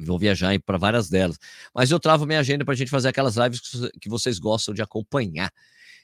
Vou 0.00 0.18
viajar 0.18 0.58
para 0.60 0.76
várias 0.76 1.08
delas. 1.08 1.38
Mas 1.72 1.90
eu 1.92 2.00
travo 2.00 2.26
minha 2.26 2.40
agenda 2.40 2.64
para 2.64 2.74
a 2.74 2.76
gente 2.76 2.90
fazer 2.90 3.08
aquelas 3.08 3.36
lives 3.36 3.60
que 4.00 4.08
vocês 4.08 4.38
gostam 4.38 4.74
de 4.74 4.82
acompanhar. 4.82 5.50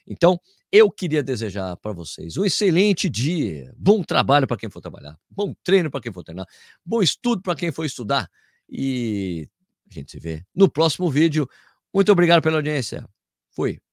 Então, 0.07 0.39
eu 0.71 0.89
queria 0.89 1.21
desejar 1.21 1.75
para 1.77 1.91
vocês 1.91 2.37
um 2.37 2.45
excelente 2.45 3.09
dia, 3.09 3.73
bom 3.77 4.03
trabalho 4.03 4.47
para 4.47 4.57
quem 4.57 4.69
for 4.69 4.81
trabalhar, 4.81 5.17
bom 5.29 5.53
treino 5.63 5.91
para 5.91 6.01
quem 6.01 6.13
for 6.13 6.23
treinar, 6.23 6.47
bom 6.83 7.01
estudo 7.01 7.41
para 7.41 7.55
quem 7.55 7.71
for 7.71 7.85
estudar. 7.85 8.29
E 8.69 9.47
a 9.91 9.93
gente 9.93 10.11
se 10.11 10.19
vê 10.19 10.43
no 10.55 10.69
próximo 10.69 11.09
vídeo. 11.09 11.47
Muito 11.93 12.11
obrigado 12.11 12.41
pela 12.41 12.57
audiência. 12.57 13.07
Fui. 13.51 13.84